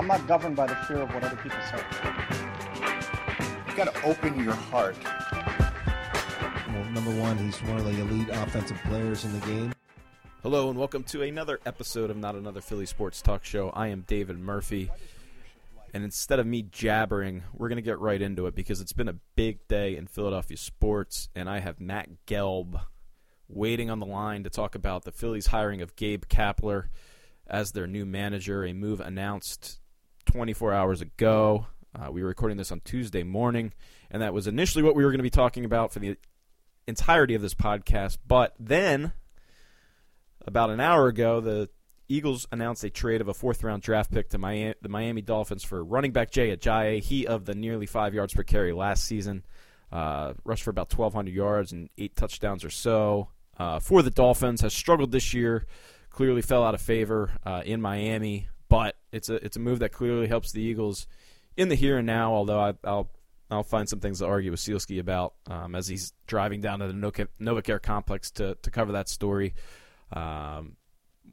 [0.00, 1.84] I'm not governed by the fear of what other people say.
[3.68, 4.96] You got to open your heart.
[6.72, 9.74] Well, number one, he's one of the elite offensive players in the game.
[10.42, 13.68] Hello and welcome to another episode of Not Another Philly Sports Talk Show.
[13.74, 14.90] I am David Murphy.
[15.92, 19.08] And instead of me jabbering, we're going to get right into it because it's been
[19.08, 22.80] a big day in Philadelphia sports, and I have Matt Gelb
[23.48, 26.84] waiting on the line to talk about the Phillies' hiring of Gabe Kapler
[27.46, 29.76] as their new manager, a move announced
[30.30, 31.66] 24 hours ago.
[31.92, 33.72] Uh, we were recording this on Tuesday morning,
[34.12, 36.16] and that was initially what we were going to be talking about for the
[36.86, 38.18] entirety of this podcast.
[38.24, 39.12] But then,
[40.46, 41.68] about an hour ago, the
[42.08, 45.64] Eagles announced a trade of a fourth round draft pick to Miami, the Miami Dolphins
[45.64, 47.02] for running back Jay Ajayi.
[47.02, 49.44] He of the nearly five yards per carry last season,
[49.90, 53.30] uh, rushed for about 1,200 yards and eight touchdowns or so.
[53.58, 55.66] Uh, for the Dolphins, has struggled this year.
[56.08, 59.92] Clearly fell out of favor uh, in Miami, but it's a it's a move that
[59.92, 61.06] clearly helps the Eagles
[61.56, 62.32] in the here and now.
[62.32, 63.10] Although I, will
[63.50, 66.86] I'll find some things to argue with Sielski about um, as he's driving down to
[66.86, 69.54] the NovaCare complex to to cover that story.
[70.12, 70.76] Um,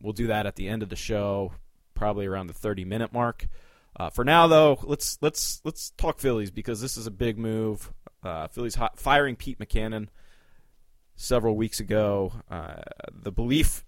[0.01, 1.53] we'll do that at the end of the show,
[1.93, 3.47] probably around the 30 minute mark.
[3.99, 7.93] Uh, for now, though, let's let's let's talk Phillies because this is a big move.
[8.23, 10.07] Uh, Phillies hot, firing Pete Mackanin
[11.15, 12.33] several weeks ago.
[12.49, 12.81] Uh,
[13.11, 13.85] the belief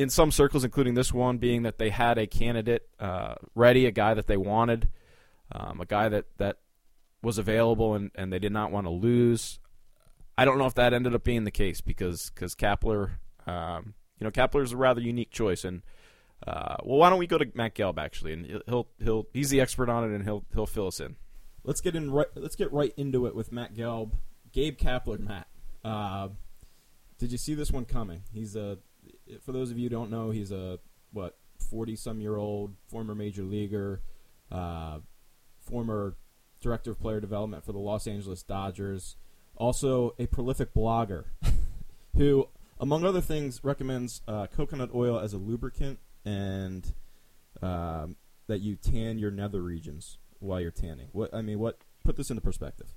[0.00, 3.90] in some circles, including this one, being that they had a candidate uh, ready, a
[3.90, 4.88] guy that they wanted,
[5.52, 6.58] um, a guy that that
[7.22, 9.58] was available, and, and they did not want to lose.
[10.38, 14.24] I don't know if that ended up being the case because because Kapler um, you
[14.24, 15.64] know, Kapler is a rather unique choice.
[15.64, 15.82] And
[16.46, 19.60] uh, well, why don't we go to Matt Gelb actually, and he'll he'll he's the
[19.60, 21.16] expert on it, and he'll he'll fill us in.
[21.64, 22.28] Let's get in right.
[22.34, 24.12] Let's get right into it with Matt Gelb,
[24.52, 25.18] Gabe Kapler.
[25.18, 25.48] Matt,
[25.84, 26.28] uh,
[27.18, 28.22] did you see this one coming?
[28.32, 28.78] He's a
[29.42, 30.78] for those of you who don't know, he's a
[31.12, 34.02] what forty some year old former major leaguer,
[34.50, 34.98] uh,
[35.60, 36.16] former
[36.60, 39.16] director of player development for the Los Angeles Dodgers,
[39.56, 41.24] also a prolific blogger
[42.16, 42.48] who
[42.80, 46.94] among other things, recommends uh, coconut oil as a lubricant and
[47.62, 48.16] um,
[48.46, 51.08] that you tan your nether regions while you're tanning.
[51.12, 52.88] What I mean, what put this into perspective?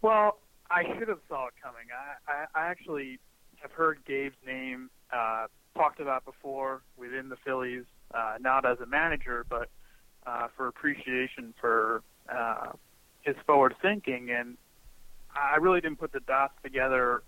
[0.00, 0.38] Well,
[0.70, 1.86] I should have saw it coming.
[1.92, 3.20] I, I, I actually
[3.60, 7.84] have heard Gabe's name uh, talked about before within the Phillies,
[8.14, 9.68] uh, not as a manager, but
[10.26, 12.72] uh, for appreciation for uh,
[13.22, 14.30] his forward thinking.
[14.30, 14.56] And
[15.34, 17.22] I really didn't put the dots together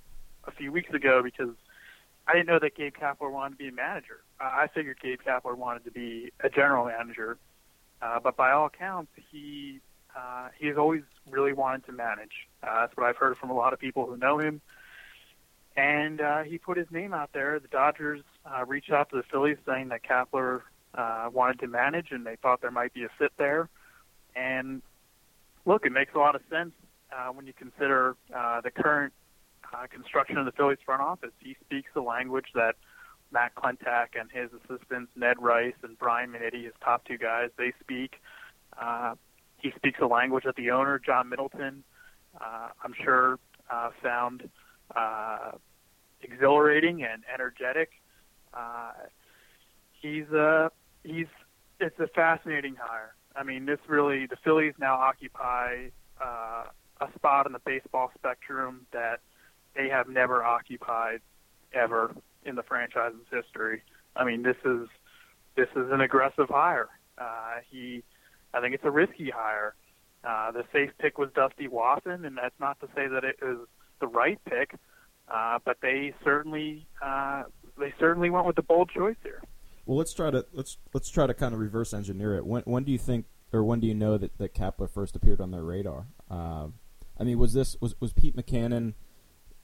[0.44, 1.54] a few weeks ago because
[2.26, 4.20] I didn't know that Gabe Kapler wanted to be a manager.
[4.40, 7.38] I figured Gabe Kapler wanted to be a general manager,
[8.02, 9.80] uh, but by all accounts, he
[10.16, 12.48] uh, he has always really wanted to manage.
[12.62, 14.60] Uh, that's what I've heard from a lot of people who know him.
[15.78, 17.60] And uh, he put his name out there.
[17.60, 20.62] The Dodgers uh, reached out to the Phillies saying that Kapler
[20.92, 23.68] uh, wanted to manage, and they thought there might be a fit there.
[24.34, 24.82] And
[25.66, 26.72] look, it makes a lot of sense
[27.12, 29.12] uh, when you consider uh, the current
[29.72, 31.30] uh, construction of the Phillies front office.
[31.38, 32.74] He speaks the language that
[33.30, 37.72] Matt Klentak and his assistants, Ned Rice and Bryan Minniti, his top two guys, they
[37.78, 38.14] speak.
[38.80, 39.14] Uh,
[39.58, 41.84] he speaks a language that the owner, John Middleton,
[42.40, 43.38] uh, I'm sure
[43.70, 44.48] uh, found
[44.96, 45.52] uh,
[46.22, 47.90] exhilarating and energetic.
[48.54, 48.92] Uh,
[50.00, 50.68] he's uh,
[51.04, 51.26] he's
[51.80, 53.14] it's a fascinating hire.
[53.36, 55.88] I mean, this really the Phillies now occupy
[56.22, 56.64] uh,
[57.00, 59.20] a spot in the baseball spectrum that
[59.76, 61.20] they have never occupied
[61.72, 62.14] ever
[62.44, 63.82] in the franchise's history.
[64.16, 64.88] I mean, this is
[65.56, 66.88] this is an aggressive hire.
[67.16, 68.02] Uh, he,
[68.54, 69.74] I think it's a risky hire.
[70.24, 73.66] Uh, the safe pick was Dusty Wathan, and that's not to say that it was
[74.00, 74.74] the right pick,
[75.32, 77.44] uh, but they certainly uh,
[77.78, 79.42] they certainly went with the bold choice here.
[79.86, 82.46] Well, let's try to let's let's try to kind of reverse engineer it.
[82.46, 85.40] When when do you think, or when do you know that that Kapler first appeared
[85.40, 86.06] on their radar?
[86.30, 86.68] Uh,
[87.18, 88.94] I mean, was this was was Pete Mackanin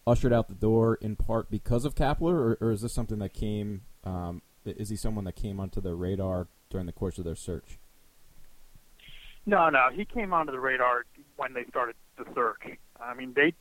[0.06, 3.32] ushered out the door in part because of Kapler, or, or is this something that
[3.32, 3.82] came?
[4.04, 7.78] Um, is he someone that came onto the radar during the course of their search?
[9.46, 11.04] No, no, he came onto the radar
[11.36, 12.78] when they started the search.
[12.98, 13.52] I mean, they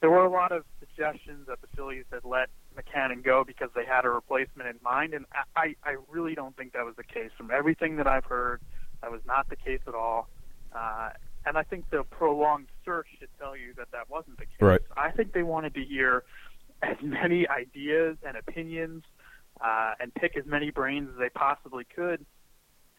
[0.00, 0.64] there were a lot of
[0.96, 5.14] suggestions that the Phillies had let Mackanin go because they had a replacement in mind,
[5.14, 7.30] and I, I really don't think that was the case.
[7.36, 8.60] From everything that I've heard,
[9.02, 10.28] that was not the case at all.
[10.74, 11.10] Uh,
[11.44, 14.60] and I think the prolonged search should tell you that that wasn't the case.
[14.60, 14.80] Right.
[14.96, 16.24] I think they wanted to hear
[16.82, 19.04] as many ideas and opinions
[19.60, 22.24] uh, and pick as many brains as they possibly could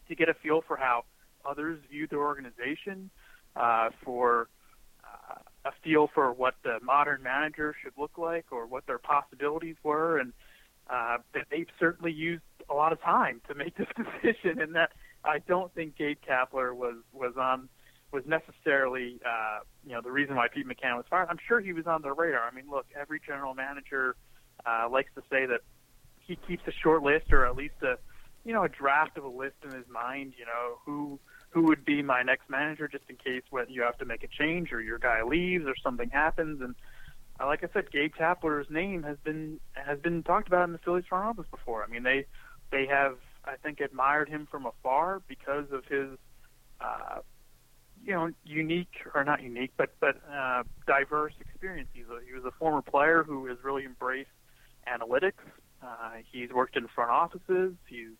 [0.08, 1.04] to get a feel for how
[1.44, 3.10] others viewed their organization,
[3.54, 4.48] uh, for
[5.68, 10.18] a feel for what the modern manager should look like or what their possibilities were.
[10.18, 10.32] And
[10.88, 11.18] uh,
[11.50, 14.92] they've certainly used a lot of time to make this decision, and that
[15.24, 17.68] I don't think Gabe Kapler was was on
[18.10, 21.28] was necessarily uh, you know the reason why Pete Mackanin was fired.
[21.30, 22.48] I'm sure he was on their radar.
[22.50, 24.16] I mean, look, every general manager
[24.64, 25.60] uh, likes to say that
[26.18, 27.98] he keeps a short list or at least a
[28.44, 30.32] you know a draft of a list in his mind.
[30.38, 33.96] You know who who would be my next manager just in case when you have
[33.98, 36.60] to make a change or your guy leaves or something happens.
[36.60, 36.74] And
[37.40, 40.78] uh, like I said, Gabe Kapler's name has been has been talked about in the
[40.78, 41.84] Phillies front office before.
[41.84, 42.26] I mean they
[42.70, 46.18] they have I think admired him from afar because of his.
[46.80, 47.20] Uh,
[48.04, 51.88] you know, unique or not unique, but but uh, diverse experience.
[51.92, 54.30] He's a, he was a former player who has really embraced
[54.86, 55.42] analytics.
[55.82, 57.74] Uh, he's worked in front offices.
[57.88, 58.14] He's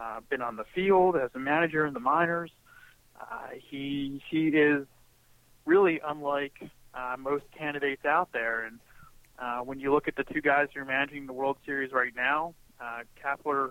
[0.00, 2.50] uh, been on the field as a manager in the minors.
[3.20, 4.86] Uh, he he is
[5.66, 8.64] really unlike uh, most candidates out there.
[8.64, 8.78] And
[9.38, 12.14] uh, when you look at the two guys who are managing the World Series right
[12.16, 13.70] now, uh, Kapler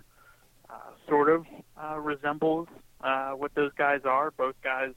[0.69, 0.73] uh,
[1.07, 1.45] sort of
[1.81, 2.67] uh, resembles
[3.01, 4.31] uh, what those guys are.
[4.31, 4.93] Both guys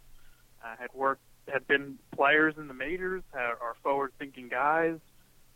[0.64, 4.98] uh, had worked, had been players in the majors, are, forward-thinking guys.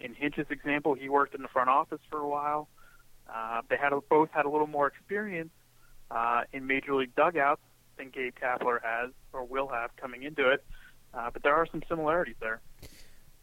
[0.00, 2.68] In Hinch's example, he worked in the front office for a while.
[3.32, 5.50] Uh, they had both had a little more experience
[6.10, 7.62] uh, in major league dugouts
[7.96, 10.64] than Gabe Kapler has or will have coming into it.
[11.12, 12.60] Uh, but there are some similarities there.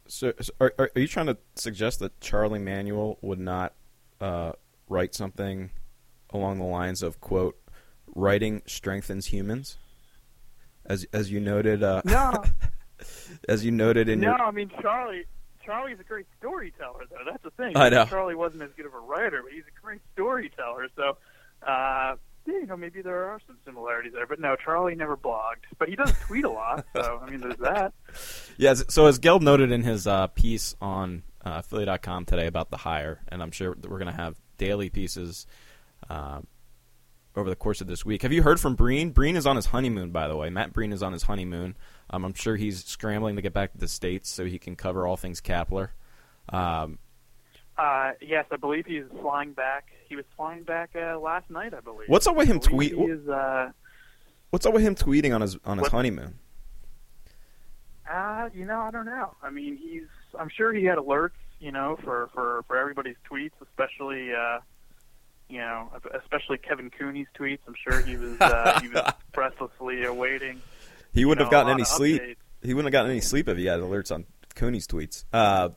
[0.07, 3.73] So, so are, are you trying to suggest that Charlie Manuel would not
[4.19, 4.53] uh,
[4.89, 5.71] write something
[6.31, 7.57] along the lines of quote,
[8.13, 9.77] "Writing strengthens humans"?
[10.85, 11.83] as as you noted.
[11.83, 12.43] Uh, no.
[13.49, 14.37] as you noted in no, your.
[14.37, 15.25] No, I mean Charlie.
[15.63, 17.23] Charlie's a great storyteller, though.
[17.23, 17.77] That's the thing.
[17.77, 18.05] I know.
[18.05, 20.87] Charlie wasn't as good of a writer, but he's a great storyteller.
[20.95, 21.17] So,
[21.61, 24.27] uh, yeah, you know, maybe there are some similarities there.
[24.27, 26.85] But no, Charlie never blogged, but he does tweet a lot.
[26.95, 27.93] So, I mean, there's that.
[28.57, 28.75] Yeah.
[28.75, 33.21] So as Gelb noted in his uh, piece on uh, Philly.com today about the hire,
[33.29, 35.47] and I'm sure that we're going to have daily pieces.
[36.09, 36.41] Uh,
[37.35, 38.23] over the course of this week.
[38.23, 39.11] Have you heard from Breen?
[39.11, 40.49] Breen is on his honeymoon, by the way.
[40.49, 41.75] Matt Breen is on his honeymoon.
[42.09, 45.07] Um, I'm sure he's scrambling to get back to the states so he can cover
[45.07, 45.89] all things Kapler.
[46.49, 46.99] Um,
[47.77, 49.87] uh, yes, I believe he's flying back.
[50.11, 52.09] He was flying back uh, last night, I believe.
[52.09, 52.91] What's up with him tweet?
[52.91, 53.71] Is, uh,
[54.49, 55.93] what's up with him tweeting on his on his what?
[55.93, 56.37] honeymoon?
[58.11, 59.33] Uh, you know, I don't know.
[59.41, 60.09] I mean, he's.
[60.37, 64.33] I'm sure he had alerts, you know, for for for everybody's tweets, especially.
[64.33, 64.59] Uh,
[65.47, 65.89] you know,
[66.21, 67.59] especially Kevin Cooney's tweets.
[67.65, 70.61] I'm sure he was uh, he was breathlessly awaiting.
[71.13, 72.21] He wouldn't know, have gotten any sleep.
[72.21, 72.35] Updates.
[72.63, 74.25] He wouldn't have gotten any sleep if he had alerts on
[74.55, 75.23] Cooney's tweets.
[75.31, 75.69] Uh,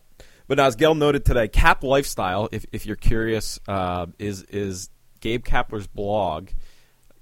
[0.46, 5.44] but as Gelb noted today, KAP Lifestyle, if if you're curious, uh, is is Gabe
[5.44, 6.50] Kapler's blog,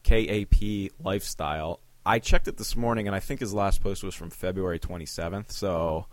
[0.03, 1.81] KAP Lifestyle.
[2.05, 5.53] I checked it this morning, and I think his last post was from February 27th.
[5.53, 6.07] So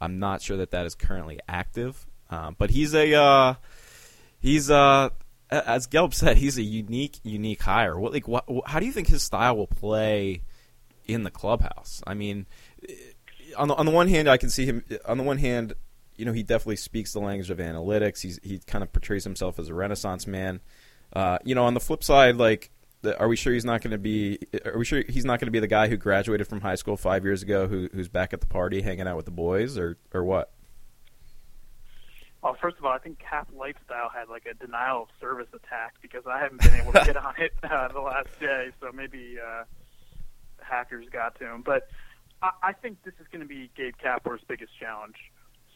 [0.00, 2.06] I'm not sure that that is currently active.
[2.30, 3.54] Um, but he's a uh,
[4.40, 5.10] he's uh,
[5.50, 7.98] as Gelb said, he's a unique, unique hire.
[7.98, 10.42] What, like, what, how do you think his style will play
[11.04, 12.02] in the clubhouse?
[12.06, 12.46] I mean,
[13.56, 14.84] on the on the one hand, I can see him.
[15.04, 15.74] On the one hand,
[16.16, 18.20] you know, he definitely speaks the language of analytics.
[18.20, 20.60] He's he kind of portrays himself as a renaissance man.
[21.12, 22.70] Uh, you know, on the flip side, like,
[23.18, 24.38] are we sure he's not going to be?
[24.64, 26.96] Are we sure he's not going to be the guy who graduated from high school
[26.96, 29.98] five years ago, who, who's back at the party hanging out with the boys, or
[30.12, 30.52] or what?
[32.42, 35.94] Well, first of all, I think KAP Lifestyle had like a denial of service attack
[36.00, 39.36] because I haven't been able to get on it uh, the last day, so maybe
[39.44, 39.64] uh,
[40.60, 41.62] hackers got to him.
[41.62, 41.88] But
[42.42, 45.16] I, I think this is going to be Gabe Kapler's biggest challenge.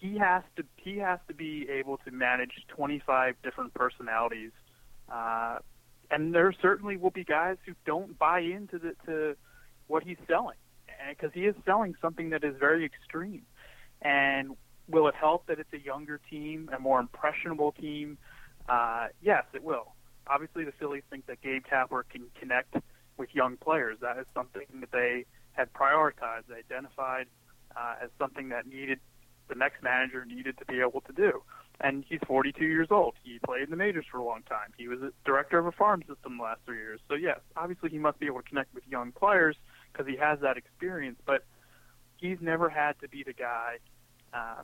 [0.00, 4.52] He has to he has to be able to manage 25 different personalities,
[5.12, 5.58] uh,
[6.10, 9.36] and there certainly will be guys who don't buy into the to
[9.86, 10.56] what he's selling
[11.08, 13.42] because he is selling something that is very extreme.
[14.02, 14.56] And
[14.88, 18.18] will it help that it's a younger team, a more impressionable team?
[18.68, 19.92] Uh, yes, it will.
[20.26, 22.74] Obviously, the Phillies think that Gabe Kapler can connect
[23.16, 23.98] with young players.
[24.00, 27.26] That is something that they had prioritized, they identified
[27.76, 29.00] uh, as something that needed
[29.50, 31.42] the next manager needed to be able to do.
[31.82, 33.14] And he's 42 years old.
[33.22, 34.72] He played in the majors for a long time.
[34.78, 37.00] He was a director of a farm system the last three years.
[37.08, 39.56] So yes, obviously he must be able to connect with young players
[39.92, 41.18] because he has that experience.
[41.26, 41.44] But
[42.16, 43.78] he's never had to be the guy
[44.32, 44.62] uh,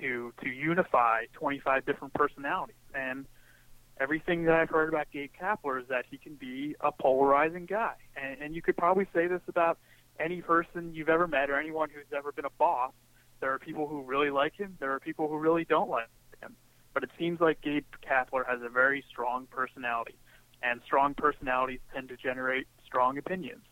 [0.00, 2.76] to to unify 25 different personalities.
[2.94, 3.26] And
[4.00, 7.94] everything that I've heard about Gabe Kapler is that he can be a polarizing guy.
[8.16, 9.78] And, and you could probably say this about
[10.18, 12.92] any person you've ever met or anyone who's ever been a boss.
[13.40, 14.76] There are people who really like him.
[14.80, 16.08] There are people who really don't like
[16.40, 16.56] him.
[16.92, 20.16] But it seems like Gabe Kapler has a very strong personality,
[20.62, 23.64] and strong personalities tend to generate strong opinions.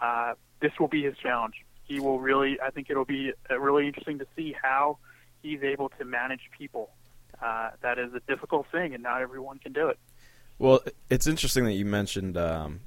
[0.00, 1.54] Uh, this will be his challenge.
[1.84, 4.98] He will really, I think it'll be uh, really interesting to see how
[5.42, 6.90] he's able to manage people.
[7.42, 9.98] Uh, that is a difficult thing, and not everyone can do it.
[10.58, 12.80] Well, it's interesting that you mentioned um,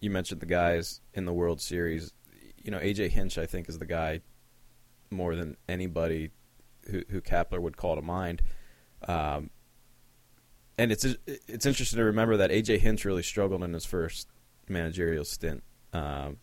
[0.00, 2.12] you mentioned the guys in the World Series.
[2.62, 4.20] You know, AJ Hinch, I think, is the guy
[5.10, 6.30] more than anybody
[6.90, 8.42] who, who Kapler would call to mind.
[9.06, 9.50] Um,
[10.78, 14.28] and it's it's interesting to remember that AJ Hinch really struggled in his first
[14.68, 16.38] managerial stint um,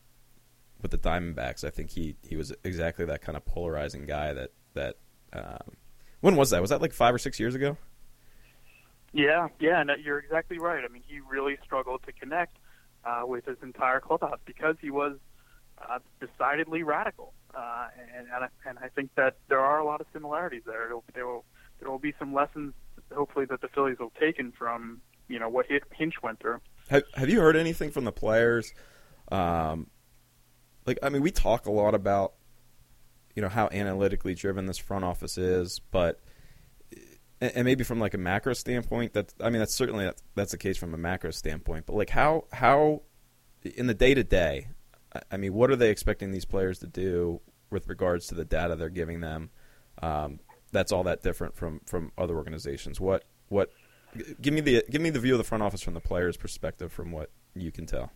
[0.82, 1.63] with the Diamondbacks.
[1.63, 4.34] I think he, he was exactly that kind of polarizing guy.
[4.34, 4.96] That that
[5.34, 5.75] um,
[6.22, 6.62] when was that?
[6.62, 7.77] Was that like five or six years ago?
[9.13, 10.84] Yeah, yeah, and you're exactly right.
[10.84, 12.58] I mean, he really struggled to connect
[13.05, 15.17] uh, with his entire clubhouse because he was
[15.77, 20.01] uh, decidedly radical, uh, and and I, and I think that there are a lot
[20.01, 20.88] of similarities there.
[20.88, 21.45] It'll, there will
[21.79, 22.74] there will be some lessons,
[23.13, 26.60] hopefully, that the Phillies will take in from you know what Hinch went through.
[26.89, 28.74] Have Have you heard anything from the players?
[29.31, 29.88] Um,
[30.86, 32.33] like, I mean, we talk a lot about
[33.36, 36.19] you know how analytically driven this front office is, but
[37.41, 40.57] and maybe from like a macro standpoint, that I mean, that's certainly that's, that's the
[40.57, 41.86] case from a macro standpoint.
[41.86, 43.01] But like, how how
[43.63, 44.67] in the day to day,
[45.32, 48.75] I mean, what are they expecting these players to do with regards to the data
[48.75, 49.50] they're giving them?
[50.01, 50.39] Um,
[50.72, 53.00] that's all that different from from other organizations.
[53.00, 53.72] What what?
[54.41, 56.91] Give me the give me the view of the front office from the players' perspective,
[56.91, 58.12] from what you can tell.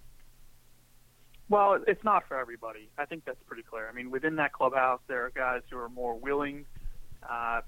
[1.50, 2.90] Well, it's not for everybody.
[2.98, 3.88] I think that's pretty clear.
[3.90, 6.66] I mean, within that clubhouse, there are guys who are more willing
[7.28, 7.62] uh,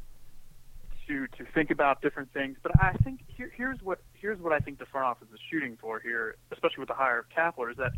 [1.07, 2.57] to to think about different things.
[2.61, 5.77] But I think here, here's what here's what I think the front office is shooting
[5.79, 7.91] for here, especially with the hire of Kapler, is that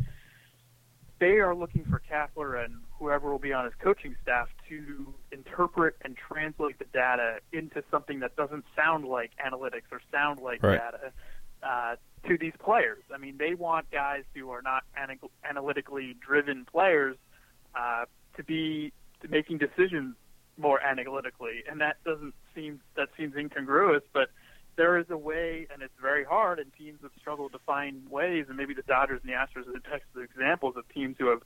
[1.22, 5.94] they are looking for Kapler and whoever will be on his coaching staff to interpret
[6.04, 10.80] and translate the data into something that doesn't sound like analytics or sound like right.
[10.80, 11.12] data
[11.62, 11.94] uh,
[12.26, 13.04] to these players.
[13.14, 14.82] I mean, they want guys who are not
[15.48, 17.16] analytically driven players
[17.76, 18.92] uh, to be
[19.28, 20.16] making decisions
[20.58, 24.30] more analytically, and that doesn't seem that seems incongruous, but
[24.76, 28.46] there is a way, and it's very hard, and teams have struggled to find ways,
[28.48, 31.42] and maybe the Dodgers and the Astros are the textbook examples of teams who have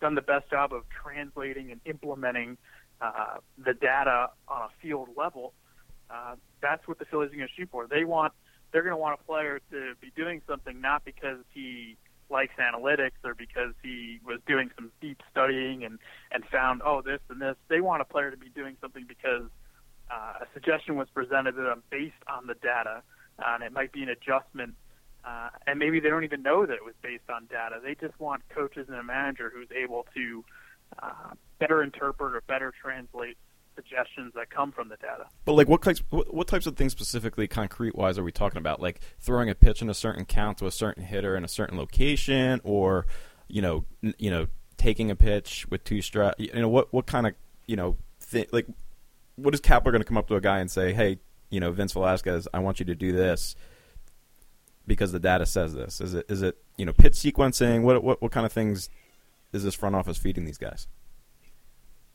[0.00, 2.56] done the best job of translating and implementing
[3.00, 5.52] uh, the data on a field level.
[6.10, 7.86] Uh, that's what the Phillies are going to shoot for.
[7.86, 8.32] They want,
[8.72, 11.96] they're going to want a player to be doing something not because he
[12.30, 15.98] likes analytics or because he was doing some deep studying and
[16.30, 17.56] and found oh this and this.
[17.68, 19.48] They want a player to be doing something because
[20.14, 23.02] a suggestion was presented to them based on the data,
[23.38, 24.74] uh, and it might be an adjustment.
[25.24, 27.76] Uh, and maybe they don't even know that it was based on data.
[27.82, 30.44] They just want coaches and a manager who's able to
[31.02, 33.36] uh, better interpret or better translate
[33.74, 35.26] suggestions that come from the data.
[35.44, 38.80] But like, what types what types of things specifically, concrete wise, are we talking about?
[38.80, 41.76] Like throwing a pitch in a certain count to a certain hitter in a certain
[41.76, 43.06] location, or
[43.48, 43.84] you know,
[44.18, 44.46] you know,
[44.76, 46.36] taking a pitch with two strikes.
[46.38, 47.34] You know, what what kind of
[47.66, 47.96] you know,
[48.30, 48.66] th- like,
[49.38, 51.18] what is Kapler going to come up to a guy and say, hey,
[51.50, 53.54] you know, Vince Velasquez, I want you to do this
[54.86, 56.00] because the data says this.
[56.00, 57.82] Is it is it you know pitch sequencing?
[57.82, 58.90] What what what kind of things
[59.52, 60.88] is this front office feeding these guys?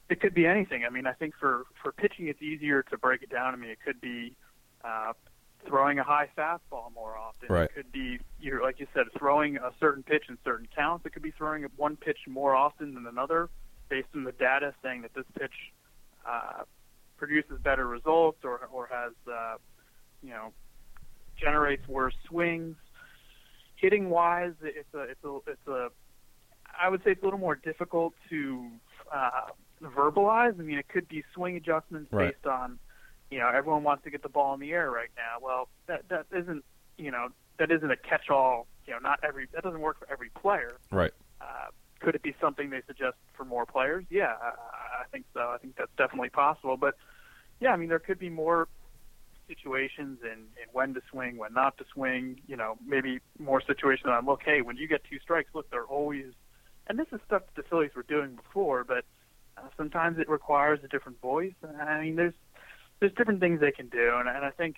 [0.09, 0.83] It could be anything.
[0.85, 3.53] I mean, I think for for pitching, it's easier to break it down.
[3.53, 4.35] I mean, it could be
[4.83, 5.13] uh,
[5.65, 7.47] throwing a high fastball more often.
[7.49, 7.63] Right.
[7.63, 11.05] It could be, you're, like you said, throwing a certain pitch in certain counts.
[11.05, 13.49] It could be throwing one pitch more often than another,
[13.89, 15.53] based on the data saying that this pitch
[16.27, 16.63] uh,
[17.17, 19.55] produces better results or or has, uh,
[20.21, 20.53] you know,
[21.37, 22.75] generates worse swings.
[23.75, 25.89] Hitting wise, it's a it's a it's a
[26.79, 28.67] I would say it's a little more difficult to
[29.13, 29.49] uh,
[29.83, 30.59] verbalize.
[30.59, 32.33] I mean, it could be swing adjustments right.
[32.33, 32.79] based on,
[33.29, 35.37] you know, everyone wants to get the ball in the air right now.
[35.41, 36.63] Well, that that isn't,
[36.97, 37.29] you know,
[37.59, 38.67] that isn't a catch-all.
[38.85, 40.77] You know, not every that doesn't work for every player.
[40.91, 41.11] Right.
[41.41, 41.67] Uh,
[42.03, 44.05] could it be something they suggest for more players?
[44.09, 45.39] Yeah, I, think so.
[45.39, 46.77] I think that's definitely possible.
[46.77, 46.95] But
[47.59, 48.67] yeah, I mean, there could be more
[49.47, 52.41] situations and, and when to swing, when not to swing.
[52.47, 54.41] You know, maybe more situations on look.
[54.43, 56.25] Hey, when you get two strikes, look, they're always.
[56.87, 59.05] And this is stuff that the Phillies were doing before, but
[59.57, 61.53] uh, sometimes it requires a different voice.
[61.79, 62.33] I mean, there's
[62.99, 64.77] there's different things they can do, and, and I think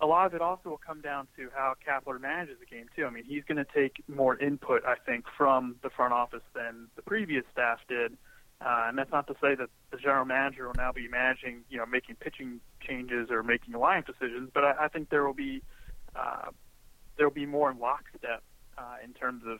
[0.00, 3.06] a lot of it also will come down to how Kapler manages the game too.
[3.06, 6.88] I mean, he's going to take more input, I think, from the front office than
[6.96, 8.16] the previous staff did.
[8.60, 11.76] Uh, and that's not to say that the general manager will now be managing, you
[11.76, 15.62] know, making pitching changes or making lineup decisions, but I, I think there will be
[16.16, 16.50] uh,
[17.16, 18.42] there will be more in lockstep
[18.78, 19.58] uh, in terms of,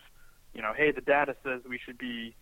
[0.54, 2.34] you know, hey, the data says we should be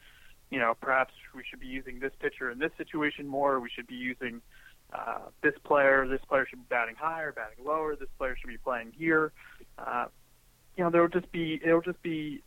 [0.53, 3.59] you know, perhaps we should be using this pitcher in this situation more.
[3.59, 4.43] We should be using
[4.95, 6.07] uh, this player.
[6.07, 7.97] This player should be batting higher, batting lower.
[7.97, 9.33] This player should be playing here.
[9.79, 10.07] Uh,
[10.77, 12.43] you know, there will just be it'll just be.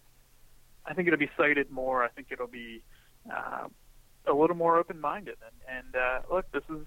[0.85, 2.03] I think it'll be cited more.
[2.03, 2.83] I think it'll be
[3.31, 3.67] uh,
[4.27, 5.35] a little more open-minded.
[5.43, 6.85] And, and uh, look, this is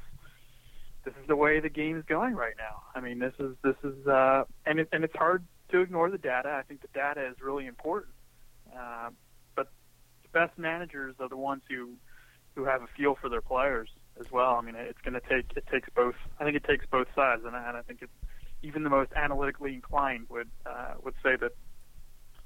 [1.04, 2.82] this is the way the game's going right now.
[2.94, 6.18] I mean, this is this is uh, and it, and it's hard to ignore the
[6.18, 6.50] data.
[6.50, 8.14] I think the data is really important.
[8.76, 9.10] Uh,
[9.56, 9.70] but
[10.22, 11.94] the best managers are the ones who
[12.54, 13.88] who have a feel for their players
[14.20, 14.54] as well.
[14.54, 16.14] I mean, it's going to take it takes both.
[16.38, 18.00] I think it takes both sides, and, I, and I think
[18.62, 21.52] even the most analytically inclined would uh, would say that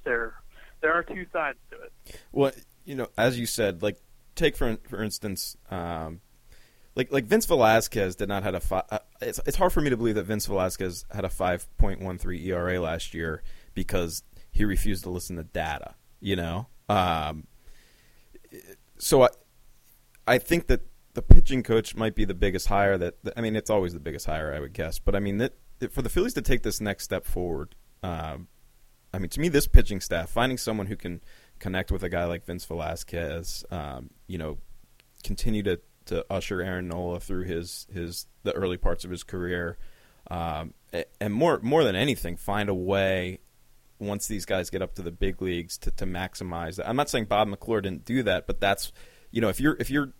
[0.05, 0.35] there
[0.81, 2.21] there are two sides to it.
[2.33, 2.52] Well,
[2.85, 3.99] you know, as you said, like
[4.35, 6.21] take for for instance, um,
[6.95, 8.85] like like Vince Velasquez did not have a five.
[8.91, 12.00] Uh, it's it's hard for me to believe that Vince Velasquez had a five point
[12.00, 13.43] one three ERA last year
[13.75, 15.95] because he refused to listen to data.
[16.21, 17.47] You know, um,
[18.99, 19.29] so I
[20.26, 20.83] I think that
[21.14, 24.26] the pitching coach might be the biggest hire that I mean it's always the biggest
[24.26, 25.54] hire I would guess, but I mean that
[25.90, 27.75] for the Phillies to take this next step forward.
[28.02, 28.49] Um,
[29.14, 31.21] I mean, to me, this pitching staff, finding someone who can
[31.59, 34.59] connect with a guy like Vince Velasquez, um, you know,
[35.23, 39.76] continue to to usher Aaron Nola through his his the early parts of his career,
[40.31, 40.75] um,
[41.21, 43.40] and more more than anything, find a way
[43.99, 46.88] once these guys get up to the big leagues to, to maximize that.
[46.88, 48.92] I'm not saying Bob McClure didn't do that, but that's
[49.31, 50.12] you know if you're if you're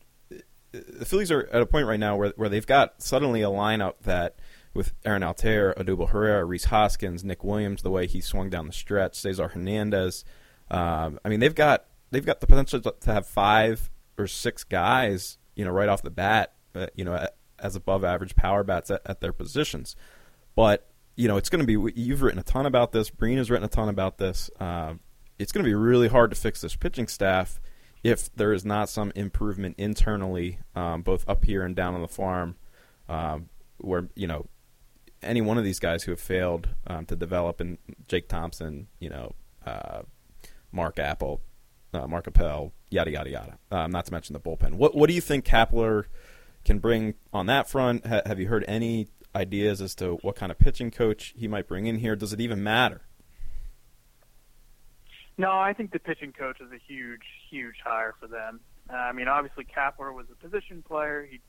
[0.73, 3.95] the Phillies are at a point right now where where they've got suddenly a lineup
[4.02, 4.37] that
[4.75, 8.73] with Aaron Altherr, Odubel Herrera, Rhys Hoskins, Nick Williams, the way he swung down the
[8.73, 10.25] stretch, Cesar Hernandez.
[10.71, 15.38] Um, I mean, they've got they've got the potential to have five or six guys
[15.55, 17.26] you know, right off the bat, uh, you know,
[17.59, 19.97] as above average power bats at, at their positions.
[20.55, 21.93] But you know, it's going to be.
[21.95, 23.11] You've written a ton about this.
[23.11, 24.50] Breen has written a ton about this.
[24.59, 24.95] Uh,
[25.38, 27.61] it's going to be really hard to fix this pitching staff
[28.02, 32.09] if there is not some improvement internally, um, both up here and down on the
[32.09, 32.56] farm,
[33.09, 34.47] um, where you know
[35.23, 37.78] any one of these guys who have failed um, to develop, and
[38.09, 40.02] Jake Thompson, you know, uh,
[40.73, 41.40] Mark Appel,
[41.94, 43.59] uh, Mark Appel, yada yada yada.
[43.71, 44.75] Um, not to mention the bullpen.
[44.75, 46.04] What what do you think Kapler
[46.64, 48.06] can bring on that front?
[48.06, 51.68] Ha- have you heard any ideas as to what kind of pitching coach he might
[51.68, 52.16] bring in here?
[52.16, 53.02] Does it even matter?
[55.38, 58.60] No, I think the pitching coach is a huge, huge hire for them.
[58.90, 61.26] Uh, I mean, obviously Kapler was a position player.
[61.30, 61.40] He,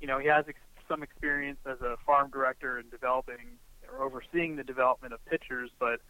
[0.00, 3.58] you know, he has ex- some experience as a farm director in developing
[3.90, 6.00] or overseeing the development of pitchers, but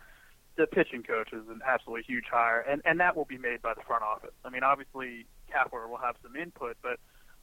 [0.56, 3.72] the pitching coach is an absolutely huge hire, and and that will be made by
[3.74, 4.34] the front office.
[4.44, 6.98] I mean, obviously Kapler will have some input, but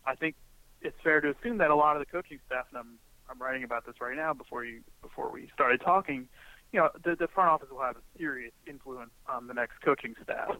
[0.05, 0.35] I think
[0.81, 2.99] it's fair to assume that a lot of the coaching staff, and I'm
[3.29, 6.27] I'm writing about this right now before you before we started talking,
[6.71, 10.15] you know, the the front office will have a serious influence on the next coaching
[10.23, 10.55] staff,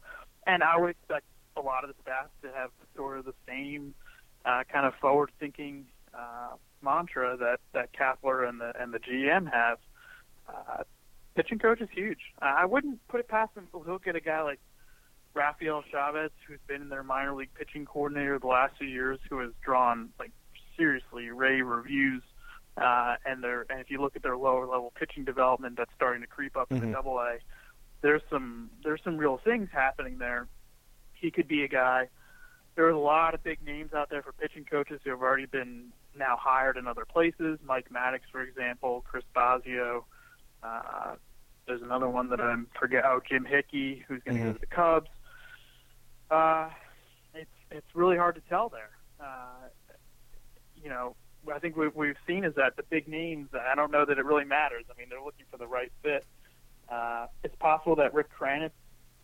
[0.47, 1.25] and I would expect
[1.57, 3.93] a lot of the staff to have sort of the same
[4.45, 9.77] uh, kind of forward-thinking uh, mantra that that Kapler and the and the GM have.
[10.47, 10.83] Uh,
[11.35, 12.19] pitching coach is huge.
[12.41, 14.59] I wouldn't put it past him to look at a guy like
[15.33, 19.51] Rafael Chavez, who's been their minor league pitching coordinator the last few years, who has
[19.63, 20.31] drawn like
[20.77, 22.23] seriously rave reviews.
[22.77, 26.21] Uh, and their and if you look at their lower level pitching development, that's starting
[26.21, 26.91] to creep up mm-hmm.
[26.91, 27.38] Double A.
[28.01, 30.47] There's some there's some real things happening there.
[31.13, 32.09] He could be a guy.
[32.75, 35.45] There are a lot of big names out there for pitching coaches who have already
[35.45, 37.59] been now hired in other places.
[37.65, 40.03] Mike Maddux, for example, Chris Bosio.
[40.61, 41.15] Uh,
[41.67, 43.03] there's another one that I'm forget.
[43.05, 44.51] Oh, Jim Hickey, who's going to mm-hmm.
[44.51, 45.09] go to the Cubs.
[46.29, 46.69] Uh,
[47.33, 48.91] it's it's really hard to tell there.
[49.19, 49.69] Uh,
[50.81, 51.15] you know,
[51.53, 53.49] I think what we've seen is that the big names.
[53.53, 54.86] I don't know that it really matters.
[54.89, 56.25] I mean, they're looking for the right fit.
[56.89, 58.71] Uh, it's possible that Rick Kranitz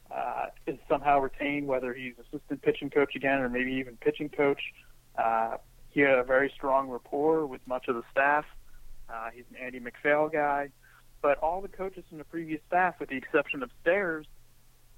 [0.09, 4.61] uh, is somehow retained, whether he's assistant pitching coach again or maybe even pitching coach.
[5.17, 5.57] Uh,
[5.89, 8.45] he had a very strong rapport with much of the staff.
[9.09, 10.69] Uh, he's an Andy MacPhail guy
[11.21, 14.25] but all the coaches from the previous staff, with the exception of Stairs,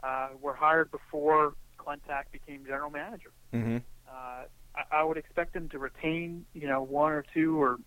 [0.04, 3.32] uh, were hired before Klentak became general manager.
[3.54, 3.78] Mm-hmm.
[4.13, 4.43] Uh,
[4.76, 7.78] I, I would expect them to retain, you know, one or two or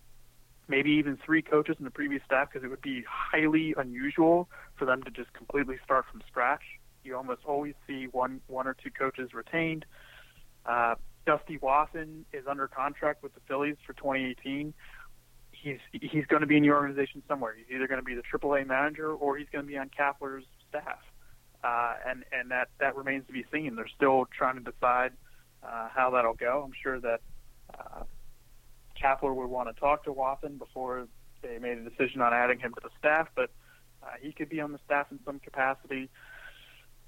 [0.67, 4.85] maybe even three coaches in the previous staff because it would be highly unusual for
[4.85, 6.63] them to just completely start from scratch.
[7.03, 9.85] You almost always see one one or two coaches retained.
[10.65, 14.73] Uh, Dusty Wathan is under contract with the Phillies for 2018
[15.61, 17.55] he's he's going to be in the organization somewhere.
[17.57, 20.45] He's either going to be the AAA manager or he's going to be on Kapler's
[20.69, 20.99] staff,
[21.63, 23.75] uh, and and that that remains to be seen.
[23.75, 25.13] They're still trying to decide
[25.63, 26.63] uh, how that'll go.
[26.65, 27.21] I'm sure that
[27.77, 28.03] uh,
[29.01, 31.07] Kapler would want to talk to Wathan before
[31.41, 33.51] they made a decision on adding him to the staff, but
[34.03, 36.09] uh, he could be on the staff in some capacity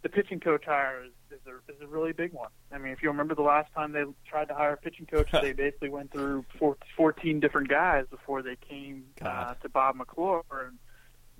[0.01, 2.49] the pitching coach hire is, is, a, is a really big one.
[2.71, 5.29] I mean, if you remember the last time they tried to hire a pitching coach,
[5.41, 10.43] they basically went through four, 14 different guys before they came uh, to Bob McClure.
[10.51, 10.77] And,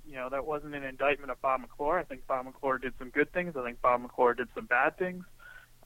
[0.06, 1.98] you know, that wasn't an indictment of Bob McClure.
[1.98, 3.56] I think Bob McClure did some good things.
[3.56, 5.24] I think Bob McClure did some bad things.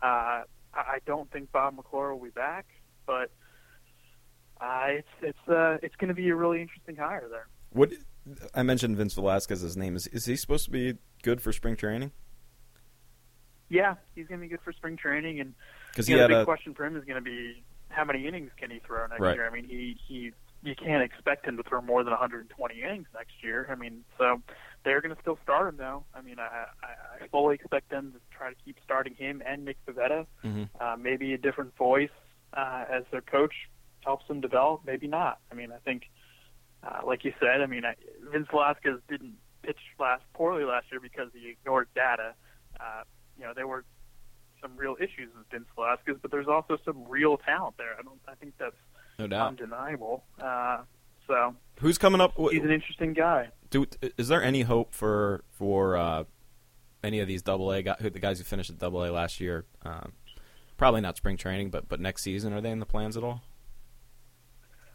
[0.02, 0.42] Uh,
[0.76, 2.66] I don't think Bob McClure will be back,
[3.06, 3.30] but
[4.60, 7.46] uh, it's it's uh, it's going to be a really interesting hire there.
[7.70, 7.92] What
[8.54, 12.12] I mentioned Vince Velasquez's name is is he supposed to be good for spring training?
[13.68, 15.54] Yeah, he's going to be good for spring training, and
[15.90, 18.26] Because you know, the big a question for him is going to be how many
[18.26, 19.34] innings can he throw next Right.
[19.36, 19.46] year.
[19.46, 20.32] I mean, he he
[20.64, 23.68] you can't expect him to throw more than 120 innings next year.
[23.70, 24.40] I mean, so
[24.84, 26.04] they're going to still start him though.
[26.14, 29.64] I mean, I, I I fully expect them to try to keep starting him and
[29.64, 30.26] Nick Pivetta.
[30.42, 30.68] Mhm.
[30.80, 32.10] Uh, maybe a different voice
[32.54, 33.54] uh, as their coach
[34.04, 34.80] helps them develop.
[34.86, 35.38] Maybe not.
[35.50, 36.04] I mean, I think,
[36.82, 37.94] uh, like you said, I mean, I,
[38.32, 42.34] Vince Velasquez didn't pitch last poorly last year because he ignored data.
[42.80, 43.02] Uh,
[43.38, 43.84] you know, there were
[44.60, 47.94] some real issues with Vince Velasquez, but there's also some real talent there.
[47.98, 48.20] I don't.
[48.28, 48.76] I think that's
[49.18, 49.48] no doubt.
[49.48, 50.24] undeniable.
[50.40, 50.78] Uh,
[51.26, 52.34] so Who's coming up?
[52.36, 53.48] he's an interesting guy.
[53.70, 53.86] Do
[54.18, 56.24] is there any hope for for uh,
[57.02, 59.64] any of these double A guys, the guys who finished at double A last year?
[59.82, 60.12] Um,
[60.76, 63.42] probably not spring training, but but next season, are they in the plans at all?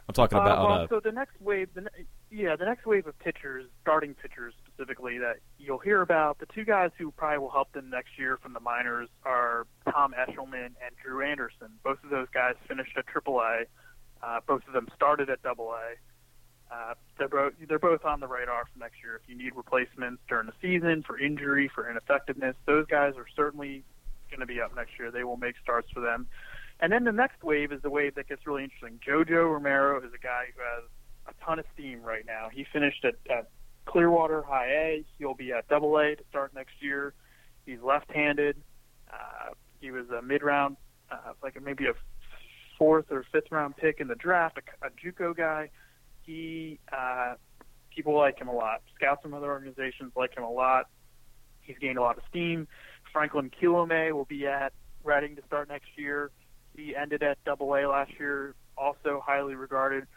[0.08, 0.67] I'm talking Uh, about.
[0.67, 4.15] well, uh, so the next wave, the, ne- yeah, the next wave of pitchers, starting
[4.15, 6.39] pitchers specifically, that you'll hear about.
[6.39, 10.15] The two guys who probably will help them next year from the minors are Tom
[10.17, 11.67] Eshelman and Drew Anderson.
[11.84, 13.65] Both of those guys finished at AAA.
[14.21, 15.95] Uh, both of them started at Double A.
[16.73, 19.19] Uh, they're both they're both on the radar for next year.
[19.21, 23.84] If you need replacements during the season for injury, for ineffectiveness, those guys are certainly
[24.29, 25.10] going to be up next year.
[25.10, 26.27] They will make starts for them.
[26.79, 28.99] And then the next wave is the wave that gets really interesting.
[29.05, 30.89] Jojo Romero is a guy who has
[31.27, 32.49] a ton of steam right now.
[32.51, 33.49] He finished at, at
[33.86, 35.05] Clearwater High A.
[35.17, 37.13] He'll be at Double A to start next year.
[37.65, 38.55] He's left-handed.
[39.12, 40.77] Uh, he was a mid-round,
[41.12, 41.93] uh, like maybe a
[42.80, 45.70] fourth or fifth round pick in the draft, a, a JUCO guy.
[46.24, 47.36] He uh,
[47.96, 48.82] people like him a lot.
[48.96, 50.88] Scouts from other organizations like him a lot.
[51.62, 52.68] He's gained a lot of steam.
[53.13, 56.32] Franklin Kilome will be at Reading to start next year.
[56.76, 60.08] He ended at Double A last year, also highly regarded.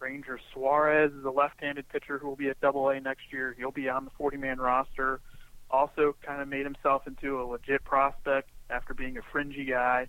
[0.00, 3.54] Ranger Suarez is a left-handed pitcher who will be at Double A next year.
[3.58, 5.20] He'll be on the 40-man roster.
[5.70, 10.08] Also, kind of made himself into a legit prospect after being a fringy guy.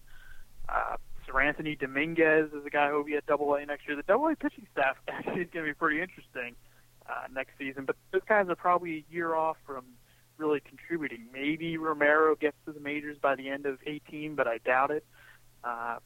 [0.69, 0.98] Uh,
[1.29, 3.95] Seranthony Dominguez is a guy who will be at Double A next year.
[3.95, 6.55] The Double A pitching staff actually is going to be pretty interesting
[7.07, 9.85] uh, next season, but those guys are probably a year off from
[10.37, 11.25] really contributing.
[11.33, 15.05] Maybe Romero gets to the majors by the end of 18, but I doubt it.
[15.63, 15.97] Uh,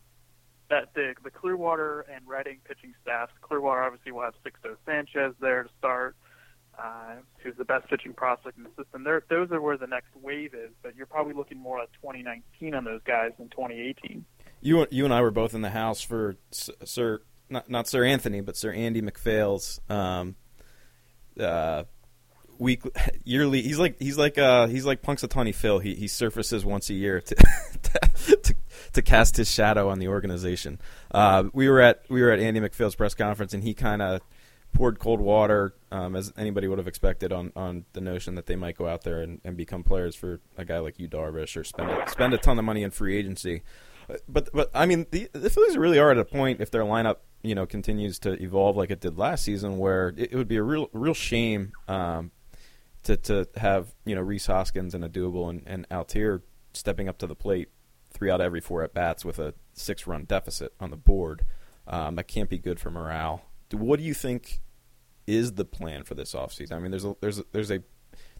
[0.69, 3.31] that the the Clearwater and Reading pitching staffs.
[3.41, 6.15] Clearwater obviously will have Sixto Sanchez there to start,
[6.79, 9.03] uh, who's the best pitching prospect in the system.
[9.03, 10.71] There, those are where the next wave is.
[10.81, 14.25] But you're probably looking more at 2019 on those guys than 2018.
[14.63, 18.41] You you and I were both in the house for Sir not not Sir Anthony,
[18.41, 20.35] but Sir Andy MacPhail's um,
[21.39, 21.83] uh,
[22.57, 22.83] week
[23.23, 23.61] yearly.
[23.61, 25.79] He's like he's like uh, he's like Punxsutawney Phil.
[25.79, 27.35] He he surfaces once a year to
[28.43, 28.55] to,
[28.93, 30.79] to cast his shadow on the organization.
[31.11, 34.21] Uh, we were at we were at Andy MacPhail's press conference, and he kind of
[34.73, 38.55] poured cold water, um, as anybody would have expected, on, on the notion that they
[38.55, 41.63] might go out there and, and become players for a guy like Yu Darvish, or
[41.63, 43.61] spend a, spend a ton of money in free agency.
[44.27, 47.17] But but I mean, the the Phillies really are at a point if their lineup
[47.41, 50.57] you know continues to evolve like it did last season, where it, it would be
[50.57, 52.31] a real real shame um,
[53.03, 56.41] to to have you know Rhys Hoskins and Odubel and, and Altherr
[56.73, 57.69] stepping up to the plate
[58.11, 61.43] three out of every four at bats with a six run deficit on the board.
[61.87, 63.43] Um, that can't be good for morale.
[63.71, 64.61] What do you think
[65.27, 66.73] is the plan for this offseason?
[66.73, 67.79] I mean, there's a there's a, there's a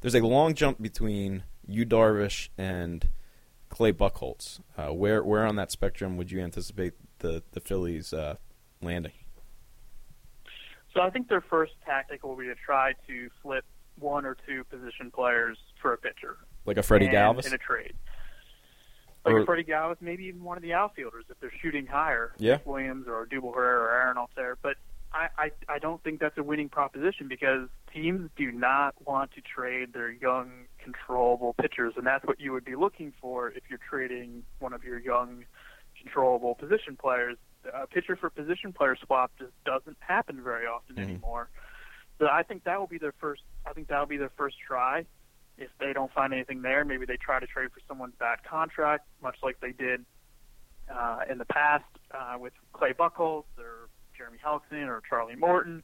[0.02, 3.08] there's a long jump between Yu Darvish and
[3.74, 4.60] Clay Buchholz.
[4.78, 8.36] Uh, where where on that spectrum would you anticipate the the Phillies uh,
[8.84, 9.14] landing?
[10.94, 13.66] So I think their first tactic will be to try to flip
[13.98, 16.38] one or two position players for a pitcher.
[16.66, 17.48] Like a Freddie and- Galvis?
[17.48, 17.94] in a trade.
[19.26, 22.34] Like Or- a Freddie Galvis, maybe even one of the outfielders if they're shooting higher.
[22.38, 22.60] Yeah.
[22.66, 24.56] Williams or Dubal Herrera or Aaron Altherr.
[24.62, 24.76] But
[25.14, 29.42] I, I I don't think that's a winning proposition because teams do not want to
[29.42, 33.80] trade their young, controllable pitchers, and that's what you would be looking for if you're
[33.90, 35.46] trading one of your young,
[36.02, 37.38] controllable position players.
[37.74, 41.04] A pitcher for position player swap just doesn't happen very often Mhm.
[41.04, 41.50] anymore.
[42.20, 43.44] So I think that will be their first.
[43.66, 45.06] I think that will be their first try.
[45.58, 49.08] If they don't find anything there, maybe they try to trade for someone's bad contract,
[49.22, 50.06] much like they did
[50.90, 55.84] uh, in the past uh, with Clay Buchholz or Jeremy Hellickson or Charlie Morton.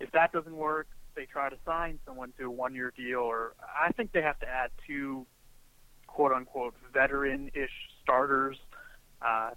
[0.00, 3.20] If that doesn't work, they try to sign someone to a one-year deal.
[3.20, 5.26] Or I think they have to add two
[6.06, 7.70] quote-unquote veteran-ish
[8.02, 8.56] starters
[9.22, 9.50] uh,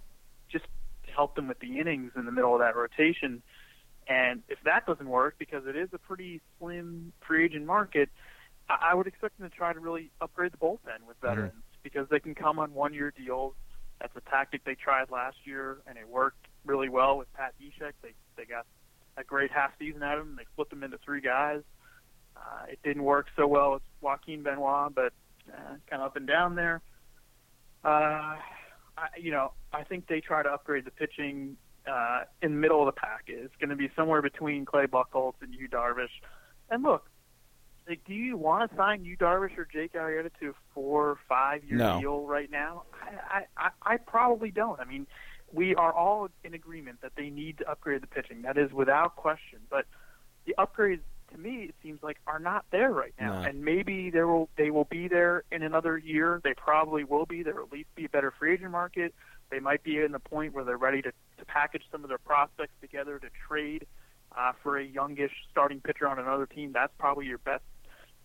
[0.50, 0.64] just
[1.06, 3.42] to help them with the innings in the middle of that rotation.
[4.08, 8.08] And if that doesn't work, because it is a pretty slim free agent market,
[8.68, 12.08] I I would expect them to try to really upgrade the bullpen with veterans because
[12.10, 13.54] they can come on one-year deals.
[14.00, 17.92] That's a tactic they tried last year, and it worked really well with Pat Neshek.
[18.02, 18.66] They they got
[19.16, 20.36] a great half season out of him.
[20.36, 21.62] They split them into three guys.
[22.36, 25.12] Uh, it didn't work so well with Joaquin Benoit, but
[25.52, 26.80] uh, kind of up and down there.
[27.84, 27.88] Uh,
[28.96, 31.56] I, you know, I think they try to upgrade the pitching
[31.90, 33.24] uh, in the middle of the pack.
[33.26, 36.10] It's going to be somewhere between Clay Buchholz and Yu Darvish.
[36.70, 37.08] And look,
[37.88, 41.64] like, do you want to sign Yu Darvish or Jake Arrieta to a four, five
[41.64, 42.00] year No.
[42.00, 42.82] deal right now?
[43.02, 44.78] I, I I probably don't.
[44.78, 45.06] I mean,
[45.52, 48.42] we are all in agreement that they need to upgrade the pitching.
[48.42, 49.60] That is without question.
[49.70, 49.86] But
[50.46, 51.00] the upgrades,
[51.32, 53.42] to me, it seems like are not there right now.
[53.42, 53.48] No.
[53.48, 56.40] And maybe there will they will be there in another year.
[56.42, 57.42] They probably will be.
[57.42, 59.14] There will at least be a better free agent market.
[59.50, 62.18] They might be in the point where they're ready to, to package some of their
[62.18, 63.86] prospects together to trade
[64.36, 66.72] uh, for a youngish starting pitcher on another team.
[66.72, 67.62] That's probably your best,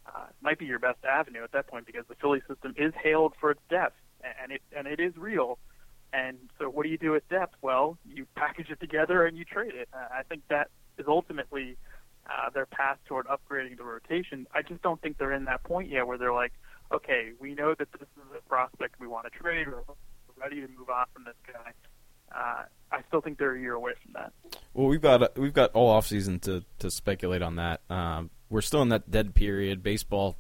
[0.06, 3.34] uh, might be your best avenue at that point because the Philly system is hailed
[3.40, 3.96] for its depth
[4.42, 5.60] and it and it is real.
[6.14, 7.56] And so, what do you do with depth?
[7.64, 9.90] Well, you package it together and you trade it.
[9.92, 11.76] Uh, I think that is ultimately
[12.28, 14.46] uh, their path toward upgrading the rotation.
[14.54, 16.54] I just don't think they're in that point yet where they're like,
[16.94, 19.68] okay, we know that this is a prospect we want to trade.
[19.68, 19.82] We're
[20.40, 21.72] ready to move on from this guy.
[22.34, 24.34] Uh, I still think they're a year away from that.
[24.74, 27.82] Well, we've got we've got all off season to to speculate on that.
[27.90, 29.82] Um, we're still in that dead period.
[29.84, 30.38] Baseball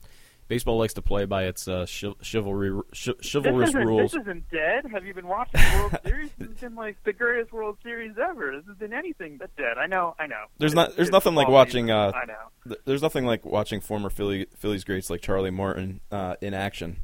[0.47, 4.11] baseball likes to play by its uh, chiv- chivalry ch- chivalrous rules.
[4.11, 4.85] This isn't dead.
[4.91, 6.29] Have you been watching the World Series?
[6.37, 8.57] This has been like the greatest World Series ever.
[8.57, 9.77] This has been anything but dead.
[9.77, 10.15] I know.
[10.19, 10.45] I know.
[10.57, 12.33] There's It's- not- there's nothing like watching, uh, I know.
[12.67, 16.97] Th- There's nothing like watching former Philly Phillies greats like Charlie Morton uh, in action.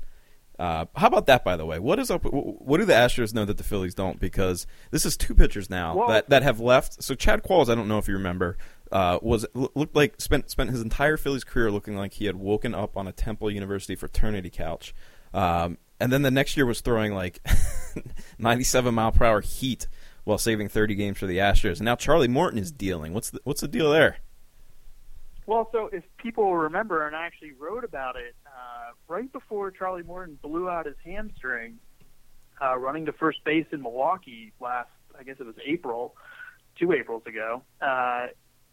[0.59, 1.79] Uh, how about that, by the way?
[1.79, 2.23] What is up?
[2.25, 4.19] What do the Astros know that the Phillies don't?
[4.19, 7.01] Because this is two pitchers now Well- that, that have left.
[7.01, 8.57] So Chad Qualls, I don't know if you remember,
[8.91, 12.75] uh, was looked like spent spent his entire Phillies career looking like he had woken
[12.75, 14.93] up on a Temple University fraternity couch,
[15.33, 17.39] um, and then the next year was throwing like
[18.39, 19.87] 97 mile per hour heat
[20.23, 21.77] while saving 30 games for the Astros.
[21.77, 23.13] And now Charlie Morton is dealing.
[23.13, 24.17] What's the, what's the deal there?
[25.49, 30.03] Well, so if people remember, and I actually wrote about it uh, right before Charlie
[30.03, 31.79] Morton blew out his hamstring,
[32.61, 36.13] uh, running to first base in Milwaukee last, I guess it was April,
[36.77, 37.63] two Aprils ago.
[37.81, 38.27] Uh,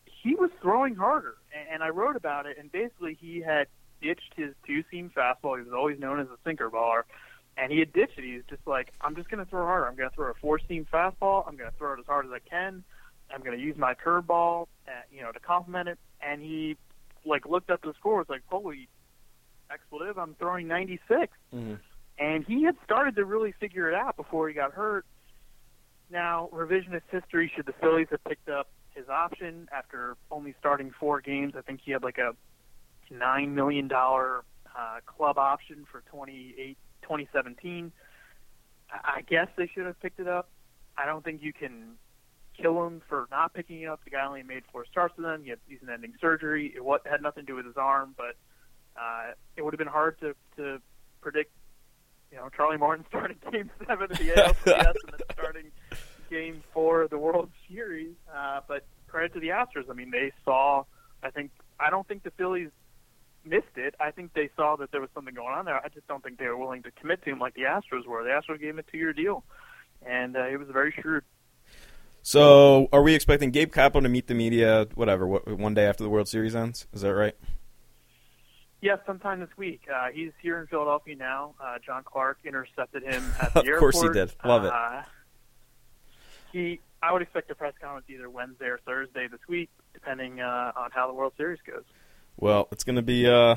[0.04, 2.58] he was throwing harder, and, and I wrote about it.
[2.58, 3.68] And basically, he had
[4.02, 5.56] ditched his two-seam fastball.
[5.56, 7.04] He was always known as a sinker baller,
[7.56, 8.24] and he had ditched it.
[8.24, 9.88] He's just like, I'm just going to throw harder.
[9.88, 11.48] I'm going to throw a four-seam fastball.
[11.48, 12.84] I'm going to throw it as hard as I can.
[13.32, 15.98] I'm going to use my curveball, uh, you know, to complement it.
[16.20, 16.76] And he,
[17.24, 18.18] like, looked up the score.
[18.18, 18.88] Was like, holy
[19.70, 20.18] expletive!
[20.18, 21.32] I'm throwing 96.
[22.18, 25.04] And he had started to really figure it out before he got hurt.
[26.10, 27.50] Now, revisionist history.
[27.54, 31.54] Should the Phillies have picked up his option after only starting four games?
[31.56, 32.32] I think he had like a
[33.12, 34.44] nine million dollar
[34.76, 37.92] uh, club option for 28, 2017.
[38.90, 40.48] I I guess they should have picked it up.
[40.96, 41.96] I don't think you can
[42.60, 44.02] kill him for not picking it up.
[44.04, 45.42] The guy only made four starts with them.
[45.44, 46.72] He had season-ending surgery.
[46.74, 48.36] It wa- had nothing to do with his arm, but
[49.00, 50.80] uh, it would have been hard to to
[51.20, 51.52] predict.
[52.32, 55.70] You know, Charlie Morton starting Game Seven of the ALCS and then starting
[56.30, 58.14] Game Four of the World Series.
[58.34, 59.88] Uh, but credit to the Astros.
[59.90, 60.84] I mean, they saw.
[61.22, 61.50] I think.
[61.78, 62.70] I don't think the Phillies
[63.44, 63.94] missed it.
[64.00, 65.76] I think they saw that there was something going on there.
[65.76, 68.24] I just don't think they were willing to commit to him like the Astros were.
[68.24, 69.44] The Astros gave him a two-year deal,
[70.04, 71.22] and uh, it was a very shrewd.
[72.26, 76.02] So, are we expecting Gabe Kapler to meet the media, whatever, what, one day after
[76.02, 76.88] the World Series ends?
[76.92, 77.36] Is that right?
[78.82, 79.82] Yes, sometime this week.
[79.88, 81.54] Uh, he's here in Philadelphia now.
[81.62, 83.94] Uh, John Clark intercepted him at the Of airport.
[83.94, 84.34] Of course he did.
[84.44, 84.72] Love it.
[84.72, 85.02] Uh,
[86.50, 90.72] he, I would expect a press conference either Wednesday or Thursday this week, depending uh,
[90.76, 91.84] on how the World Series goes.
[92.36, 93.54] Well, it's gonna be uh,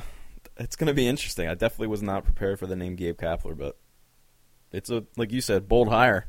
[0.57, 1.47] it's gonna be interesting.
[1.47, 3.77] I definitely was not prepared for the name Gabe Kapler, but
[4.71, 6.27] it's a like you said, bold hire.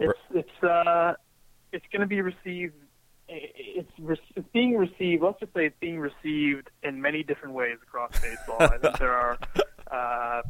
[0.00, 1.14] It's it's uh,
[1.72, 2.74] it's going to be received.
[3.28, 5.22] It's, re- it's being received.
[5.22, 8.56] Let's just say it's being received in many different ways across baseball.
[8.58, 9.38] I think there are
[9.92, 10.42] uh,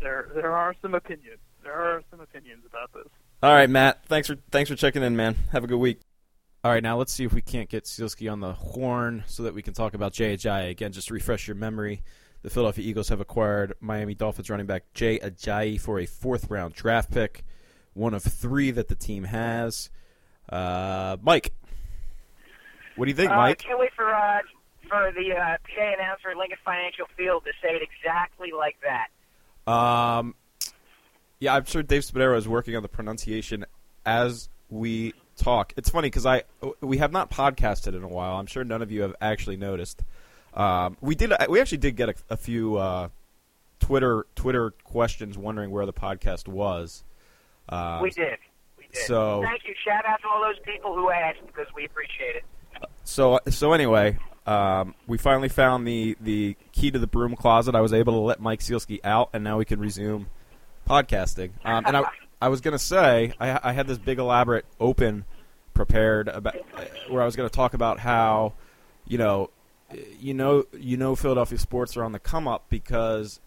[0.00, 1.38] there there are some opinions.
[1.62, 3.10] There are some opinions about this.
[3.42, 4.04] All right, Matt.
[4.06, 5.36] Thanks for thanks for checking in, man.
[5.52, 6.00] Have a good week.
[6.62, 9.54] All right, now let's see if we can't get Sielski on the horn so that
[9.54, 10.92] we can talk about Jay Ajayi again.
[10.92, 12.02] Just to refresh your memory,
[12.42, 16.74] the Philadelphia Eagles have acquired Miami Dolphins running back Jay Ajayi for a fourth round
[16.74, 17.44] draft pick,
[18.00, 19.90] one of three that the team has.
[20.48, 21.52] Uh, Mike,
[22.96, 23.58] what do you think, Uh, Mike?
[23.58, 24.06] can't wait for
[24.88, 29.72] for the uh, PA announcer at Lincoln Financial Field to say it exactly like that.
[29.72, 30.34] Um,
[31.38, 33.64] yeah, I'm sure Dave Spadaro is working on the pronunciation
[34.04, 35.72] as we talk.
[35.76, 36.42] It's funny because I
[36.80, 38.36] we have not podcasted in a while.
[38.36, 40.02] I'm sure none of you have actually noticed.
[40.54, 41.32] Um, we did.
[41.48, 43.08] We actually did get a, a few uh,
[43.78, 47.04] Twitter Twitter questions wondering where the podcast was.
[47.70, 48.36] Uh, we did.
[48.78, 49.02] We did.
[49.06, 49.74] so- thank you.
[49.84, 52.44] Shout out to all those people who asked because we appreciate it.
[53.04, 57.74] so so anyway, um, we finally found the the key to the broom closet.
[57.74, 60.26] I was able to let Mike Sielski out, and now we can resume
[60.88, 61.50] podcasting.
[61.64, 62.04] Um, and I
[62.42, 65.24] I was gonna say I, I had this big elaborate open
[65.74, 68.54] prepared about uh, where I was gonna talk about how
[69.06, 69.50] you know
[70.18, 73.40] you know you know Philadelphia sports are on the come up because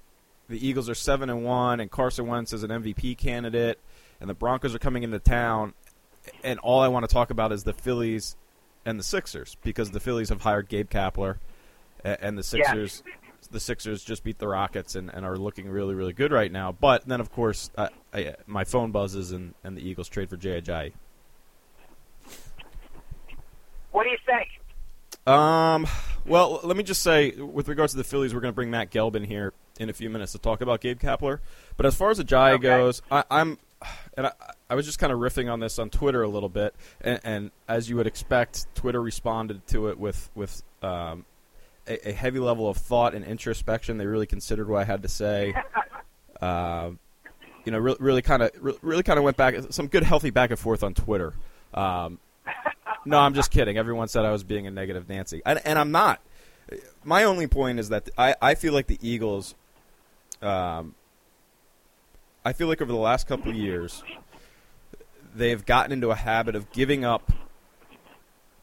[0.47, 3.79] the Eagles are seven and one, and Carson Wentz is an MVP candidate,
[4.23, 5.73] and the Broncos are coming into town.
[6.45, 8.37] And all I want to talk about is the Phillies
[8.85, 11.39] and the Sixers because the Phillies have hired Gabe Kapler,
[12.05, 13.03] and the Sixers,
[13.51, 16.71] the Sixers just beat the Rockets and, and are looking really really good right now.
[16.71, 20.37] But then of course I, I, my phone buzzes and, and the Eagles trade for
[20.37, 20.93] Jay Ajayi.
[23.91, 25.27] What do you think?
[25.27, 25.85] Um,
[26.25, 28.91] well, let me just say, with regards to the Phillies, we're going to bring Matt
[28.91, 31.39] Gelb in here in a few minutes to talk about Gabe Kapler.
[31.77, 32.63] But as far as Ajayi Okay.
[32.63, 33.57] goes, I, I'm,
[34.17, 34.31] and I,
[34.69, 37.51] I was just kind of riffing on this on Twitter a little bit, and, and
[37.67, 41.25] as you would expect, Twitter responded to it with with um,
[41.87, 43.97] a, a heavy level of thought and introspection.
[43.97, 45.53] They really considered what I had to say.
[46.41, 46.99] Um,
[47.63, 50.49] you know, really, really kind of, really kind of went back some good, healthy back
[50.49, 51.33] and forth on Twitter.
[51.73, 52.19] Um,
[53.05, 53.77] no, I'm just kidding.
[53.77, 56.19] Everyone said I was being a negative Nancy, and, and I'm not.
[57.03, 59.55] My only point is that I, I feel like the Eagles.
[60.41, 60.95] Um,
[62.45, 64.03] I feel like over the last couple of years,
[65.33, 67.31] they've gotten into a habit of giving up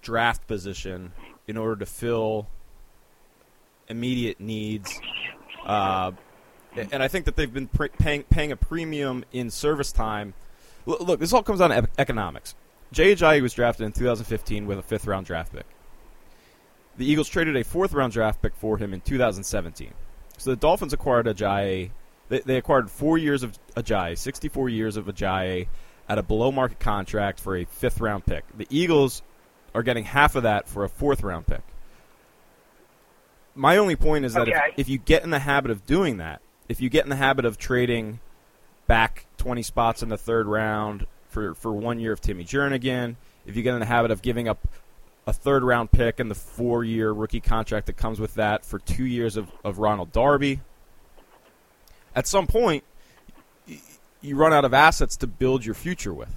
[0.02, 1.12] draft position
[1.46, 2.46] in order to fill
[3.88, 5.00] immediate needs.
[5.64, 6.12] Uh,
[6.92, 10.34] and I think that they've been paying paying a premium in service time.
[10.86, 12.54] L- look, this all comes down to economics.
[12.92, 15.66] Jay was drafted in 2015 with a fifth round draft pick.
[16.96, 19.92] The Eagles traded a fourth round draft pick for him in 2017.
[20.38, 21.90] So the Dolphins acquired Ajayi.
[22.30, 25.66] They, they acquired four years of Ajayi, 64 years of Ajayi,
[26.08, 28.44] at a below market contract for a fifth round pick.
[28.56, 29.22] The Eagles
[29.74, 31.62] are getting half of that for a fourth round pick.
[33.54, 34.52] My only point is that Okay.
[34.72, 37.16] if, if you get in the habit of doing that, if you get in the
[37.16, 38.20] habit of trading
[38.86, 43.56] back 20 spots in the third round for, for one year of Timmy Jernigan, if
[43.56, 44.66] you get in the habit of giving up
[45.26, 48.78] a third round pick and the four year rookie contract that comes with that for
[48.78, 50.60] two years of, of Ronald Darby,
[52.14, 52.84] at some point,
[54.22, 56.34] you run out of assets to build your future with.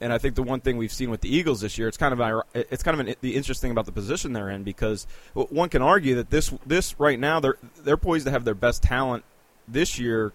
[0.00, 2.18] And I think the one thing we've seen with the Eagles this year, it's kind
[2.18, 5.80] of it's kind of an, the interesting about the position they're in because one can
[5.80, 9.22] argue that this this right now they're they're poised to have their best talent
[9.68, 10.32] this year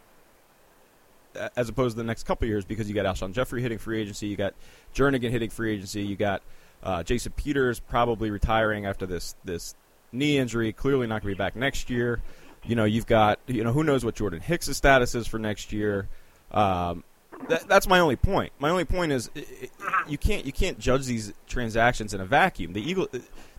[1.56, 4.27] as opposed to the next couple years because you got Alshon Jeffery hitting free agency,
[4.27, 4.53] you got
[4.95, 6.41] Jernigan hitting free agency, you got
[6.82, 9.75] uh, Jason Peters probably retiring after this this
[10.12, 12.21] knee injury, clearly not going to be back next year.
[12.65, 15.71] You know, you've got you know who knows what Jordan Hicks' status is for next
[15.71, 16.07] year.
[16.51, 17.03] Um,
[17.49, 18.51] that, that's my only point.
[18.59, 22.25] My only point is i- i- you can't you can't judge these transactions in a
[22.25, 22.73] vacuum.
[22.73, 23.07] The Eagle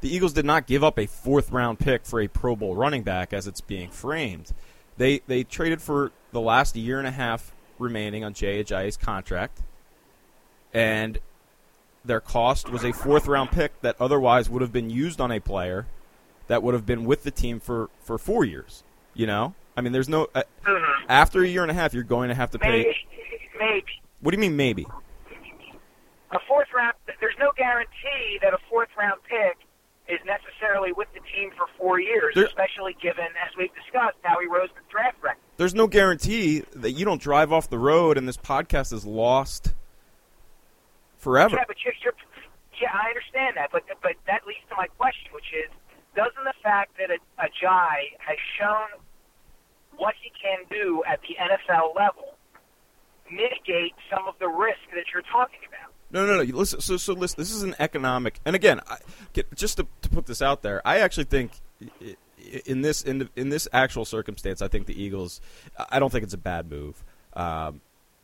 [0.00, 3.02] the Eagles did not give up a fourth round pick for a Pro Bowl running
[3.02, 4.52] back as it's being framed.
[4.98, 9.62] They they traded for the last year and a half remaining on Jay Ajayi's contract,
[10.74, 11.18] and
[12.04, 15.40] their cost was a fourth round pick that otherwise would have been used on a
[15.40, 15.86] player
[16.46, 18.82] that would have been with the team for, for four years.
[19.18, 20.44] You know, I mean, there's no uh,
[21.08, 22.70] after a year and a half, you're going to have to pay.
[22.84, 22.94] Maybe,
[23.58, 23.84] maybe
[24.20, 24.86] What do you mean maybe?
[26.30, 26.94] a fourth round.
[27.20, 29.56] There's no guarantee that a fourth round pick
[30.08, 34.38] is necessarily with the team for four years, There- especially given, as we've discussed, how
[34.40, 35.40] he rose the draft record.
[35.56, 39.74] There's no guarantee that you don't drive off the road and this podcast is lost
[41.16, 41.56] forever.
[41.56, 42.14] Yeah, but you're, you're,
[42.80, 45.70] yeah, I understand that, but but that leads to my question, which is,
[46.14, 49.00] doesn't the fact that a, a Jai has shown
[49.98, 52.34] what he can do at the NFL level
[53.30, 55.92] mitigate some of the risk that you're talking about?
[56.10, 56.56] No, no, no.
[56.56, 57.36] Listen, so, so listen.
[57.38, 58.96] This is an economic, and again, I,
[59.54, 61.52] just to, to put this out there, I actually think
[62.64, 65.42] in this in, in this actual circumstance, I think the Eagles.
[65.90, 67.04] I don't think it's a bad move.
[67.34, 67.82] Um,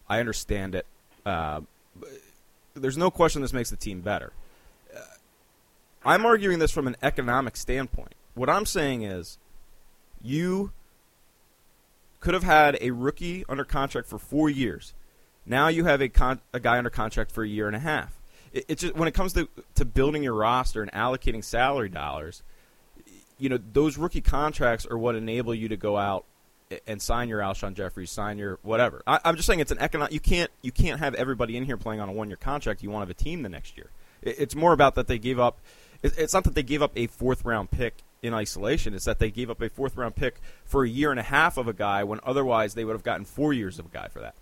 [0.09, 0.87] I understand it.
[1.25, 2.09] But
[2.75, 4.33] there's no question this makes the team better.
[4.95, 5.01] Uh,
[6.05, 8.15] I'm arguing this from an economic standpoint.
[8.35, 9.39] What I'm saying is,
[10.23, 10.73] you
[12.25, 14.95] could have had a rookie under contract for four years.
[15.45, 18.19] Now you have a con- a guy under contract for a year and a half.
[18.55, 22.43] It, it's just when it comes to to building your roster and allocating salary dollars,
[23.39, 26.25] you know those rookie contracts are what enable you to go out
[26.87, 29.03] and sign your Alshon Jefferys, sign your whatever.
[29.07, 30.15] I, I'm just saying it's an economic.
[30.15, 32.83] You can't you can't have everybody in here playing on a one year contract.
[32.83, 33.91] You want to have a team the next year.
[34.23, 35.59] It, it's more about that they gave up.
[36.03, 38.95] It, it's not that they gave up a fourth round pick in isolation.
[38.95, 41.57] is that they gave up a fourth round pick for a year and a half
[41.57, 44.21] of a guy when otherwise they would have gotten four years of a guy for
[44.21, 44.35] that.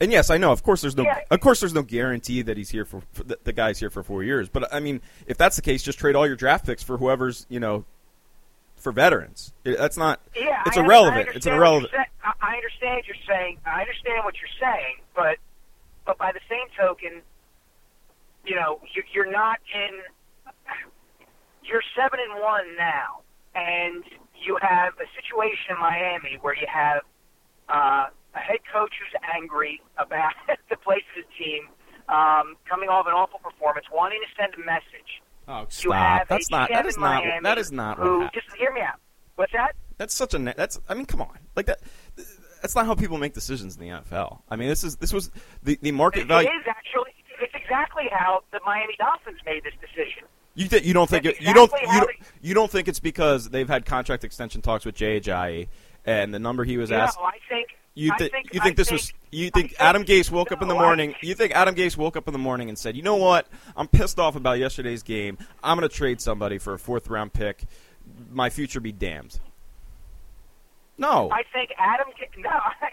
[0.00, 0.50] And yes, I know.
[0.52, 1.02] Of course, there's no.
[1.04, 1.20] Yeah.
[1.30, 4.02] Of course, there's no guarantee that he's here for, for the, the guy's here for
[4.02, 4.48] four years.
[4.48, 7.46] But I mean, if that's the case, just trade all your draft picks for whoever's
[7.48, 7.84] you know
[8.76, 9.52] for veterans.
[9.64, 10.20] It- that's not.
[10.34, 11.28] Yeah, it's I- I irrelevant.
[11.34, 11.92] It's an understand what irrelevant.
[12.24, 13.58] I I understand what you're saying.
[13.66, 15.36] I understand what you're saying, but
[16.04, 17.22] but by the same token,
[18.44, 20.00] you know, you- you're not in.
[21.64, 23.22] You're seven and one now,
[23.54, 24.04] and
[24.34, 27.02] you have a situation in Miami where you have
[27.68, 30.32] uh, a head coach who's angry about
[30.70, 31.68] the place of his team,
[32.08, 35.22] um, coming off an awful performance, wanting to send a message.
[35.48, 36.28] Oh, stop!
[36.28, 36.70] That's not.
[36.70, 37.24] That is not.
[37.24, 38.32] Miami That is not who, what.
[38.32, 39.00] Just hear me out.
[39.36, 39.74] What's that?
[39.98, 40.38] That's such a.
[40.38, 40.78] That's.
[40.88, 41.38] I mean, come on.
[41.56, 41.80] Like that.
[42.60, 44.38] That's not how people make decisions in the NFL.
[44.48, 45.30] I mean, this is this was
[45.62, 46.48] the the market It value.
[46.48, 47.10] is actually.
[47.40, 50.24] It's exactly how the Miami Dolphins made this decision.
[50.54, 52.10] You th- you don't think it, you don't you don't,
[52.42, 55.68] you don't think it's because they've had contract extension talks with Jay Ajayi
[56.04, 57.18] and the number he was No, asked.
[57.20, 57.68] I think.
[57.94, 60.50] You, I think you think I this think- was you I think Adam Gase woke
[60.52, 62.68] up in the no, I- morning you think Adam Gase woke up in the morning
[62.70, 63.46] and said you know what
[63.76, 67.32] I'm pissed off about yesterday's game I'm going to trade somebody for a fourth round
[67.34, 67.64] pick
[68.30, 69.38] my future be damned
[70.98, 72.06] no I think Adam.
[72.38, 72.90] No, I,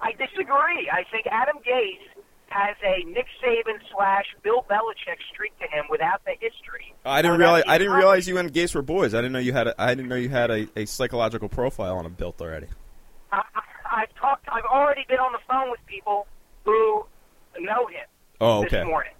[0.08, 0.90] I disagree.
[0.92, 2.19] I think Adam Gase
[2.50, 6.94] has a Nick Saban slash Bill Belichick streak to him without the history.
[7.04, 9.52] I didn't realize I didn't realize you and Gase were boys I didn't know you
[9.52, 12.66] had a, I didn't know you had a, a psychological profile on him built already
[13.32, 13.42] I,
[13.90, 14.46] I've talked.
[14.48, 16.26] I've already been on the phone with people
[16.64, 17.04] who
[17.58, 18.06] know him.
[18.40, 18.78] oh okay.
[18.78, 19.12] this morning.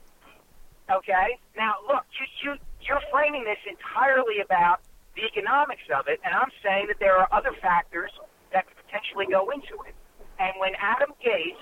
[0.90, 1.38] Okay?
[1.56, 4.80] Now, look, you, you, you're framing this entirely about
[5.14, 8.10] the economics of it, and I'm saying that there are other factors
[8.52, 9.94] that could potentially go into it.
[10.38, 11.58] And when Adam Gase,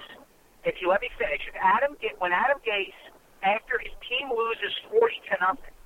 [0.65, 2.97] if you let me finish, if Adam, when Adam Gase,
[3.43, 5.77] after his team loses 40 to nothing,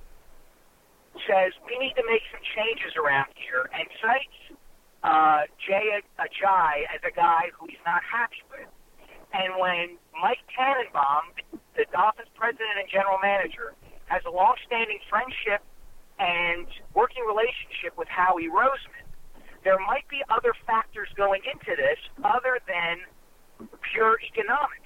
[1.29, 4.39] says we need to make some changes around here and cites
[5.05, 8.69] uh, Jay Ajayi as a guy who he's not happy with,
[9.33, 11.33] and when Mike Tannenbaum,
[11.75, 13.73] the Dolphins president and general manager,
[14.05, 15.61] has a long-standing friendship
[16.19, 19.05] and working relationship with Howie Roseman,
[19.63, 23.01] there might be other factors going into this other than
[23.91, 24.79] pure economics.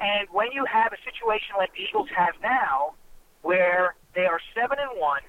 [0.00, 2.94] And when you have a situation like the Eagles have now,
[3.42, 5.22] where they are seven and one,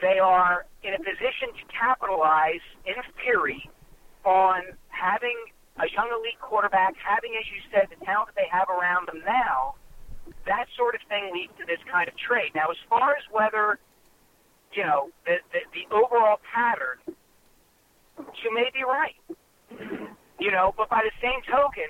[0.00, 3.70] they are in a position to capitalize, in theory,
[4.24, 5.36] on having
[5.78, 9.22] a young elite quarterback, having, as you said, the talent that they have around them
[9.24, 9.74] now,
[10.46, 12.50] that sort of thing leads to this kind of trade.
[12.54, 13.78] Now, as far as whether,
[14.72, 16.98] you know, the, the, the overall pattern,
[18.18, 19.16] you may be right.
[20.40, 21.84] You know, but by the same token,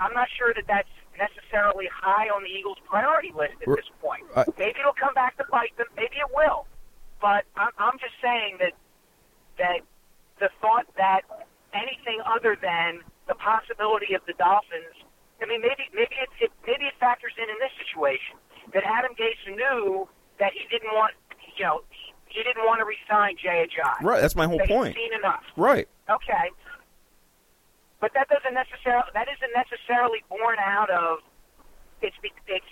[0.00, 4.24] I'm not sure that that's necessarily high on the Eagles' priority list at this point.
[4.34, 5.86] I- Maybe it'll come back to bite them.
[5.96, 6.66] Maybe it will.
[7.22, 8.72] But I'm, I'm just saying that
[9.58, 9.80] that
[10.40, 11.22] the thought that
[11.72, 14.92] anything other than the possibility of the Dolphins,
[15.40, 18.36] I mean, maybe maybe it, it maybe it factors in in this situation
[18.74, 20.08] that Adam Gase knew
[20.42, 21.14] that he didn't want,
[21.56, 24.02] you know, he, he didn't want to resign Jay Ajayi.
[24.02, 25.44] right that's my whole That he's point seen enough.
[25.56, 26.50] right Okay.
[28.04, 31.20] But that doesn't necessarily that isn't necessarily born out of
[32.02, 32.14] it's
[32.46, 32.66] it's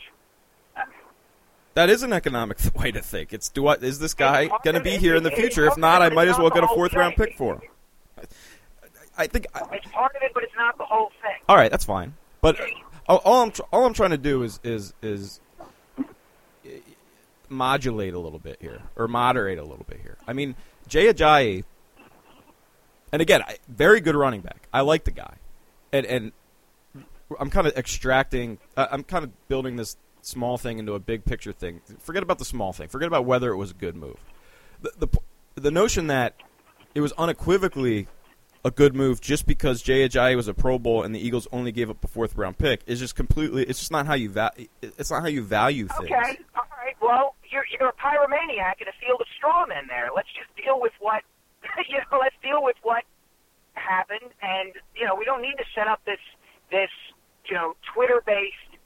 [1.72, 3.32] That is an economic way to think.
[3.32, 5.64] It's do I, is this guy going to be here in the future?
[5.64, 7.62] If not, I might as well get a fourth round pick for him.
[9.16, 9.46] I think.
[9.54, 11.40] I, it's part of it, but it's not the whole thing.
[11.48, 12.12] all right, that's fine.
[12.42, 12.60] But
[13.08, 15.40] all, all I'm tr- all I'm trying to do is is is
[17.48, 20.18] modulate a little bit here or moderate a little bit here.
[20.28, 20.56] I mean,
[20.88, 21.64] Jay Ajayi,
[23.12, 24.68] and again, I, very good running back.
[24.72, 25.36] I like the guy,
[25.92, 26.32] and and
[27.38, 28.58] I'm kind of extracting.
[28.76, 31.80] Uh, I'm kind of building this small thing into a big picture thing.
[31.98, 32.88] Forget about the small thing.
[32.88, 34.16] Forget about whether it was a good move.
[34.80, 35.18] The the,
[35.60, 36.34] the notion that
[36.94, 38.08] it was unequivocally
[38.64, 41.72] a good move just because Jay Ajayi was a Pro Bowl and the Eagles only
[41.72, 43.64] gave up a fourth round pick is just completely.
[43.64, 46.10] It's just not how you va- It's not how you value things.
[46.10, 46.96] Okay, all right.
[47.00, 49.86] Well, you're you're a pyromaniac in a field of straw men.
[49.88, 51.22] There, let's just deal with what
[51.88, 52.18] you know.
[52.20, 53.04] Let's deal with what
[53.74, 56.20] happened, and you know, we don't need to set up this
[56.70, 56.90] this
[57.46, 58.80] you know Twitter based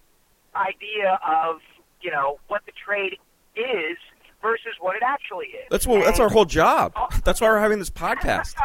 [0.55, 1.61] idea of
[2.01, 3.19] you know what the trade
[3.57, 3.97] is
[4.43, 5.67] versus what it actually is.
[5.71, 6.05] That's what.
[6.05, 6.95] That's our whole job.
[7.25, 8.55] That's why we're having this podcast.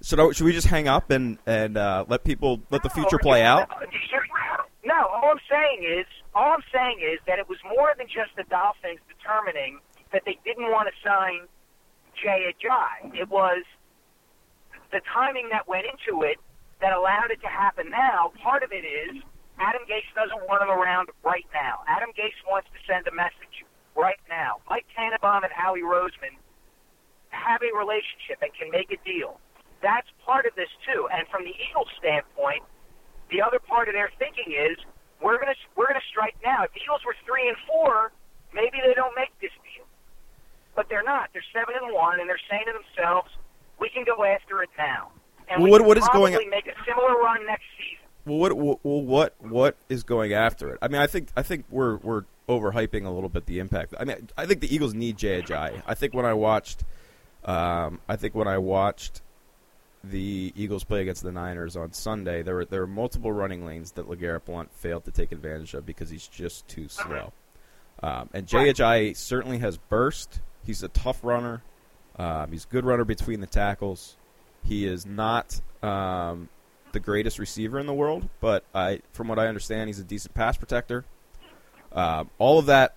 [0.00, 3.18] Should I, should we just hang up and and uh, let people let the future
[3.18, 3.68] play out?
[4.84, 6.06] No, all I'm saying is,
[6.36, 9.80] all I'm saying is that it was more than just the Dolphins determining
[10.12, 11.48] that they didn't want to sign
[12.26, 13.14] Ajayi.
[13.14, 13.62] It was
[14.90, 16.38] the timing that went into it
[16.80, 18.32] that allowed it to happen now.
[18.42, 19.22] Part of it is
[19.58, 21.82] Adam Gase doesn't want him around right now.
[21.86, 23.66] Adam Gase wants to send a message
[23.96, 24.62] right now.
[24.70, 26.38] Mike Tannenbaum and Howie Roseman
[27.30, 29.42] have a relationship and can make a deal.
[29.82, 31.08] That's part of this too.
[31.10, 32.62] And from the Eagles' standpoint,
[33.30, 34.78] the other part of their thinking is
[35.20, 36.62] we're gonna we're gonna strike now.
[36.64, 38.14] If the Eagles were three and four,
[38.54, 39.86] maybe they don't make this deal,
[40.78, 41.28] but they're not.
[41.32, 43.28] They're seven and one, and they're saying to themselves,
[43.80, 45.10] we can go after it now.
[45.48, 48.04] And Well, we what- what is going- probably make a similar run next season.
[48.24, 50.78] Well, what well, what what is going after it?
[50.80, 53.94] I mean, I think I think we're we're overhyping a little bit the impact.
[53.98, 56.84] I mean, I think the Eagles need Jay I think when I watched,
[57.44, 59.20] um, I think when I watched
[60.04, 63.92] the Eagles play against the Niners on Sunday, there were there were multiple running lanes
[63.92, 67.32] that Legarrette Blunt failed to take advantage of because he's just too slow.
[68.02, 70.40] Um, and Jay certainly has burst.
[70.68, 71.62] He's a tough runner.
[72.18, 74.18] Um, he's a good runner between the tackles.
[74.62, 76.50] He is not um,
[76.92, 80.34] the greatest receiver in the world, but I, from what I understand, he's a decent
[80.34, 81.06] pass protector.
[81.90, 82.96] Um, all of that,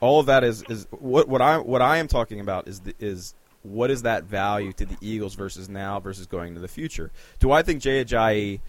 [0.00, 2.94] all of that is is what what I what I am talking about is the,
[2.98, 7.12] is what is that value to the Eagles versus now versus going to the future?
[7.40, 8.60] Do I think Jay Ajayi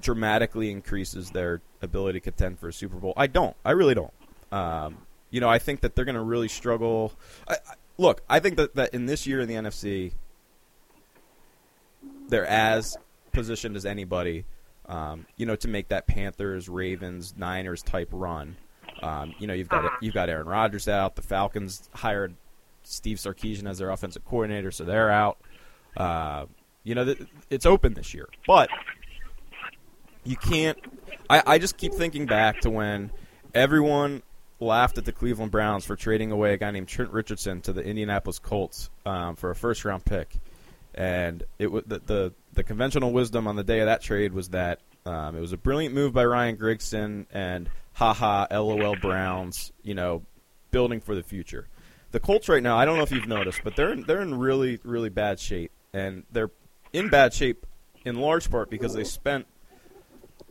[0.00, 3.12] dramatically increases their ability to contend for a Super Bowl?
[3.18, 3.54] I don't.
[3.66, 4.14] I really don't.
[4.50, 4.96] Um,
[5.30, 7.12] you know, I think that they're going to really struggle.
[7.48, 10.12] I, I, look, I think that, that in this year in the NFC,
[12.28, 12.96] they're as
[13.32, 14.44] positioned as anybody,
[14.86, 18.56] um, you know, to make that Panthers, Ravens, Niners type run.
[19.02, 21.16] Um, you know, you've got you've got Aaron Rodgers out.
[21.16, 22.34] The Falcons hired
[22.82, 25.38] Steve Sarkisian as their offensive coordinator, so they're out.
[25.96, 26.46] Uh,
[26.84, 28.68] you know, th- it's open this year, but
[30.24, 30.78] you can't.
[31.28, 33.10] I, I just keep thinking back to when
[33.54, 34.22] everyone
[34.60, 37.82] laughed at the Cleveland Browns for trading away a guy named Trent Richardson to the
[37.82, 40.36] Indianapolis Colts um, for a first round pick,
[40.94, 44.50] and it was the, the the conventional wisdom on the day of that trade was
[44.50, 49.94] that um, it was a brilliant move by Ryan Grigson and haha lol Browns, you
[49.94, 50.22] know,
[50.70, 51.68] building for the future.
[52.12, 54.80] The Colts right now, I don't know if you've noticed, but they're they're in really
[54.84, 56.50] really bad shape, and they're
[56.92, 57.66] in bad shape
[58.04, 59.46] in large part because they spent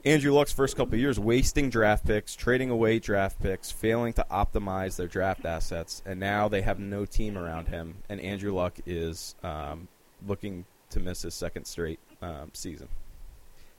[0.06, 4.96] Andrew Luck's first couple years wasting draft picks, trading away draft picks, failing to optimize
[4.96, 7.96] their draft assets, and now they have no team around him.
[8.08, 9.88] And Andrew Luck is um,
[10.26, 12.88] looking to miss his second straight um, season,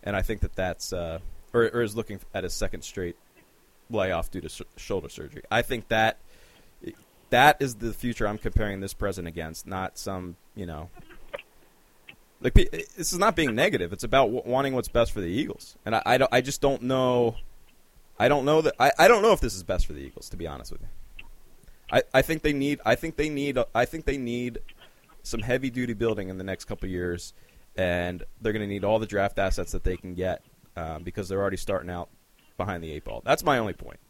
[0.02, 1.20] and I think that that's uh,
[1.52, 3.16] or, or is looking at his second straight
[3.88, 5.42] layoff due to sh- shoulder surgery.
[5.50, 6.18] I think that
[7.30, 10.90] that is the future I'm comparing this present against, not some you know
[12.40, 13.92] like this is not being negative.
[13.92, 16.60] It's about w- wanting what's best for the Eagles, and I, I, don't- I just
[16.60, 17.36] don't know.
[18.18, 20.28] I don't know that I, I don't know if this is best for the Eagles.
[20.30, 21.24] To be honest with you,
[21.92, 24.58] I, I think they need I think they need I think they need
[25.22, 27.34] some heavy duty building in the next couple years,
[27.76, 30.42] and they're going to need all the draft assets that they can get
[30.76, 32.08] um, because they're already starting out
[32.56, 33.22] behind the eight ball.
[33.24, 34.00] That's my only point.